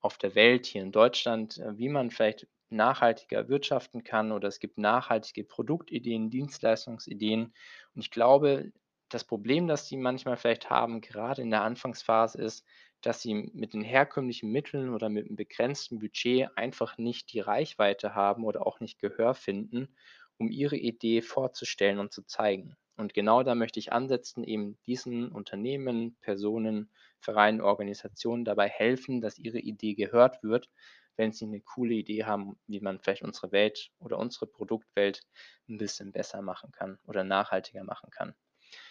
auf 0.00 0.16
der 0.16 0.34
Welt, 0.34 0.66
hier 0.66 0.82
in 0.82 0.92
Deutschland, 0.92 1.58
äh, 1.58 1.76
wie 1.76 1.88
man 1.88 2.10
vielleicht 2.10 2.46
nachhaltiger 2.70 3.48
wirtschaften 3.48 4.04
kann 4.04 4.32
oder 4.32 4.48
es 4.48 4.60
gibt 4.60 4.78
nachhaltige 4.78 5.44
Produktideen, 5.44 6.30
Dienstleistungsideen. 6.30 7.52
Und 7.94 8.00
ich 8.00 8.10
glaube, 8.10 8.72
das 9.08 9.24
Problem, 9.24 9.66
das 9.66 9.88
die 9.88 9.96
manchmal 9.96 10.36
vielleicht 10.36 10.70
haben, 10.70 11.00
gerade 11.00 11.42
in 11.42 11.50
der 11.50 11.62
Anfangsphase, 11.62 12.40
ist, 12.42 12.66
dass 13.00 13.20
sie 13.22 13.34
mit 13.34 13.72
den 13.74 13.82
herkömmlichen 13.82 14.50
Mitteln 14.50 14.90
oder 14.94 15.08
mit 15.08 15.26
einem 15.26 15.36
begrenzten 15.36 15.98
Budget 15.98 16.48
einfach 16.56 16.98
nicht 16.98 17.32
die 17.32 17.40
Reichweite 17.40 18.14
haben 18.14 18.44
oder 18.44 18.66
auch 18.66 18.80
nicht 18.80 18.98
Gehör 19.00 19.34
finden, 19.34 19.94
um 20.38 20.50
ihre 20.50 20.76
Idee 20.76 21.22
vorzustellen 21.22 21.98
und 21.98 22.12
zu 22.12 22.22
zeigen. 22.22 22.76
Und 22.96 23.14
genau 23.14 23.42
da 23.44 23.54
möchte 23.54 23.78
ich 23.78 23.92
ansetzen, 23.92 24.42
eben 24.44 24.78
diesen 24.86 25.30
Unternehmen, 25.30 26.16
Personen, 26.20 26.90
Vereinen, 27.20 27.60
Organisationen 27.60 28.44
dabei 28.44 28.68
helfen, 28.68 29.20
dass 29.20 29.38
ihre 29.38 29.58
Idee 29.60 29.94
gehört 29.94 30.42
wird, 30.42 30.68
wenn 31.16 31.32
sie 31.32 31.44
eine 31.44 31.60
coole 31.60 31.94
Idee 31.94 32.24
haben, 32.24 32.58
wie 32.66 32.80
man 32.80 32.98
vielleicht 33.00 33.22
unsere 33.22 33.52
Welt 33.52 33.90
oder 34.00 34.18
unsere 34.18 34.46
Produktwelt 34.46 35.22
ein 35.68 35.78
bisschen 35.78 36.12
besser 36.12 36.42
machen 36.42 36.72
kann 36.72 36.98
oder 37.04 37.22
nachhaltiger 37.24 37.84
machen 37.84 38.10
kann. 38.10 38.34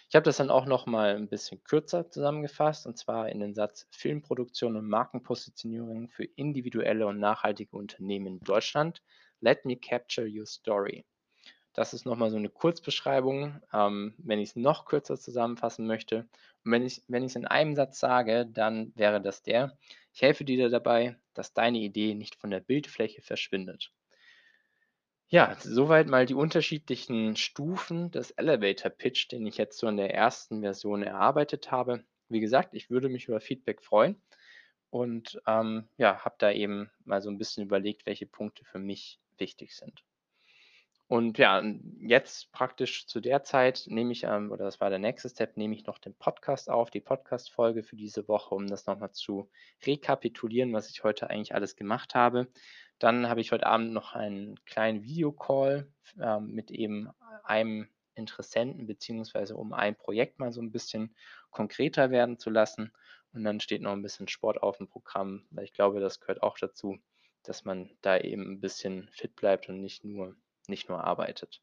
Ich 0.10 0.16
habe 0.16 0.24
das 0.26 0.36
dann 0.38 0.50
auch 0.50 0.66
noch 0.66 0.86
mal 0.86 1.16
ein 1.16 1.30
bisschen 1.30 1.64
kürzer 1.64 2.10
zusammengefasst, 2.10 2.86
und 2.88 2.98
zwar 2.98 3.30
in 3.30 3.40
den 3.40 3.54
Satz 3.54 3.88
Filmproduktion 3.92 4.76
und 4.76 4.88
Markenpositionierung 4.90 6.10
für 6.10 6.26
individuelle 6.26 7.08
und 7.08 7.20
nachhaltige 7.20 7.76
Unternehmen 7.78 8.28
in 8.28 8.40
Deutschland. 8.42 9.02
Let 9.40 9.64
me 9.66 9.78
capture 9.78 10.28
your 10.28 10.46
story. 10.46 11.06
Das 11.74 11.94
ist 11.94 12.06
noch 12.06 12.18
mal 12.18 12.32
so 12.32 12.38
eine 12.38 12.50
Kurzbeschreibung, 12.50 13.62
ähm, 13.74 14.16
wenn 14.18 14.40
ich 14.40 14.50
es 14.50 14.56
noch 14.58 14.86
kürzer 14.86 15.18
zusammenfassen 15.20 15.88
möchte. 15.88 16.28
Und 16.66 16.72
wenn 16.72 16.84
ich 16.86 17.04
wenn 17.08 17.24
ich's 17.24 17.36
in 17.38 17.48
einem 17.48 17.76
Satz 17.76 18.00
sage, 18.00 18.46
dann 18.48 18.94
wäre 18.96 19.22
das 19.22 19.44
der: 19.44 19.78
Ich 20.14 20.22
helfe 20.24 20.46
dir 20.46 20.70
dabei, 20.70 21.18
dass 21.34 21.54
deine 21.54 21.80
Idee 21.80 22.16
nicht 22.16 22.36
von 22.36 22.52
der 22.52 22.62
Bildfläche 22.62 23.22
verschwindet. 23.22 23.94
Ja, 25.30 25.56
soweit 25.62 26.08
mal 26.08 26.26
die 26.26 26.34
unterschiedlichen 26.34 27.38
Stufen 27.38 28.12
des 28.12 28.32
Elevator 28.32 28.90
Pitch, 28.92 29.32
den 29.32 29.46
ich 29.46 29.56
jetzt 29.58 29.78
so 29.78 29.88
in 29.88 29.96
der 29.98 30.14
ersten 30.14 30.62
Version 30.62 31.02
erarbeitet 31.02 31.72
habe. 31.72 32.04
Wie 32.30 32.42
gesagt, 32.42 32.74
ich 32.74 32.90
würde 32.90 33.08
mich 33.10 33.28
über 33.30 33.40
Feedback 33.40 33.82
freuen 33.82 34.22
und 34.90 35.42
ähm, 35.48 35.88
ja, 35.98 36.26
habe 36.26 36.36
da 36.40 36.52
eben 36.52 36.92
mal 37.06 37.22
so 37.22 37.30
ein 37.30 37.38
bisschen 37.38 37.64
überlegt, 37.66 38.06
welche 38.06 38.26
Punkte 38.26 38.66
für 38.66 38.80
mich 38.80 39.20
wichtig 39.38 39.76
sind. 39.76 40.04
Und 41.10 41.38
ja, 41.38 41.64
jetzt 42.02 42.52
praktisch 42.52 43.08
zu 43.08 43.22
der 43.22 43.44
Zeit 43.44 43.86
nehme 43.88 44.12
ich, 44.12 44.24
ähm, 44.24 44.52
oder 44.52 44.66
das 44.66 44.82
war 44.82 44.90
der 44.90 45.00
nächste 45.00 45.30
Step, 45.30 45.56
nehme 45.56 45.74
ich 45.74 45.86
noch 45.86 46.00
den 46.00 46.14
Podcast 46.14 46.70
auf, 46.70 46.92
die 46.92 47.00
Podcast-Folge 47.00 47.84
für 47.84 47.96
diese 47.96 48.28
Woche, 48.28 48.54
um 48.54 48.68
das 48.68 48.88
nochmal 48.88 49.14
zu 49.14 49.50
rekapitulieren, 49.86 50.74
was 50.74 50.90
ich 50.90 51.06
heute 51.06 51.30
eigentlich 51.30 51.56
alles 51.56 51.78
gemacht 51.78 52.14
habe. 52.14 52.50
Dann 53.00 53.30
habe 53.30 53.40
ich 53.40 53.54
heute 53.54 53.68
Abend 53.68 53.94
noch 53.94 54.16
einen 54.16 54.62
kleinen 54.66 55.04
Videocall 55.04 55.90
ähm, 56.20 56.52
mit 56.52 56.72
eben 56.72 57.10
einem 57.46 57.88
Interessenten, 58.16 58.86
beziehungsweise 58.86 59.56
um 59.56 59.72
ein 59.72 59.96
Projekt 59.96 60.40
mal 60.40 60.52
so 60.52 60.62
ein 60.62 60.72
bisschen 60.74 61.16
konkreter 61.52 62.12
werden 62.12 62.38
zu 62.38 62.50
lassen. 62.50 62.92
Und 63.32 63.46
dann 63.46 63.62
steht 63.62 63.82
noch 63.82 63.94
ein 63.94 64.02
bisschen 64.02 64.28
Sport 64.28 64.62
auf 64.62 64.78
dem 64.78 64.90
Programm, 64.90 65.46
weil 65.52 65.64
ich 65.64 65.74
glaube, 65.74 66.02
das 66.02 66.20
gehört 66.20 66.44
auch 66.44 66.58
dazu, 66.58 66.98
dass 67.44 67.64
man 67.64 67.92
da 68.02 68.18
eben 68.18 68.52
ein 68.52 68.60
bisschen 68.60 69.10
fit 69.14 69.36
bleibt 69.38 69.70
und 69.70 69.80
nicht 69.80 70.04
nur 70.04 70.36
nicht 70.68 70.90
nur 70.90 71.04
arbeitet. 71.04 71.62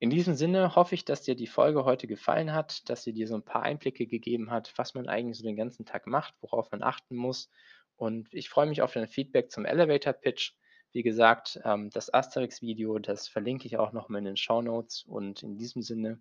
In 0.00 0.10
diesem 0.10 0.34
Sinne 0.34 0.74
hoffe 0.74 0.94
ich, 0.94 1.04
dass 1.04 1.22
dir 1.22 1.34
die 1.34 1.46
Folge 1.46 1.84
heute 1.84 2.06
gefallen 2.06 2.52
hat, 2.52 2.88
dass 2.88 3.04
sie 3.04 3.12
dir 3.12 3.28
so 3.28 3.36
ein 3.36 3.44
paar 3.44 3.62
Einblicke 3.62 4.06
gegeben 4.06 4.50
hat, 4.50 4.72
was 4.76 4.94
man 4.94 5.08
eigentlich 5.08 5.38
so 5.38 5.44
den 5.44 5.56
ganzen 5.56 5.86
Tag 5.86 6.06
macht, 6.06 6.34
worauf 6.40 6.70
man 6.72 6.82
achten 6.82 7.16
muss. 7.16 7.50
Und 7.96 8.32
ich 8.34 8.48
freue 8.48 8.66
mich 8.66 8.82
auf 8.82 8.92
dein 8.92 9.08
Feedback 9.08 9.50
zum 9.50 9.64
Elevator 9.64 10.12
Pitch. 10.12 10.52
Wie 10.92 11.02
gesagt, 11.02 11.60
ähm, 11.64 11.90
das 11.90 12.12
Asterix-Video, 12.12 12.98
das 12.98 13.28
verlinke 13.28 13.66
ich 13.66 13.78
auch 13.78 13.92
nochmal 13.92 14.18
in 14.20 14.26
den 14.26 14.36
Show 14.36 14.62
Notes. 14.62 15.04
Und 15.04 15.42
in 15.42 15.56
diesem 15.56 15.82
Sinne, 15.82 16.20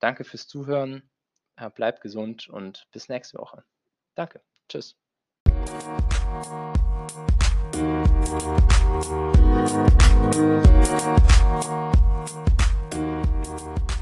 danke 0.00 0.24
fürs 0.24 0.46
Zuhören, 0.46 1.08
äh, 1.56 1.70
bleib 1.74 2.00
gesund 2.00 2.48
und 2.48 2.86
bis 2.92 3.08
nächste 3.08 3.38
Woche. 3.38 3.64
Danke. 4.14 4.42
Tschüss. 4.68 4.96
Thank 5.66 5.82
you. 13.88 13.93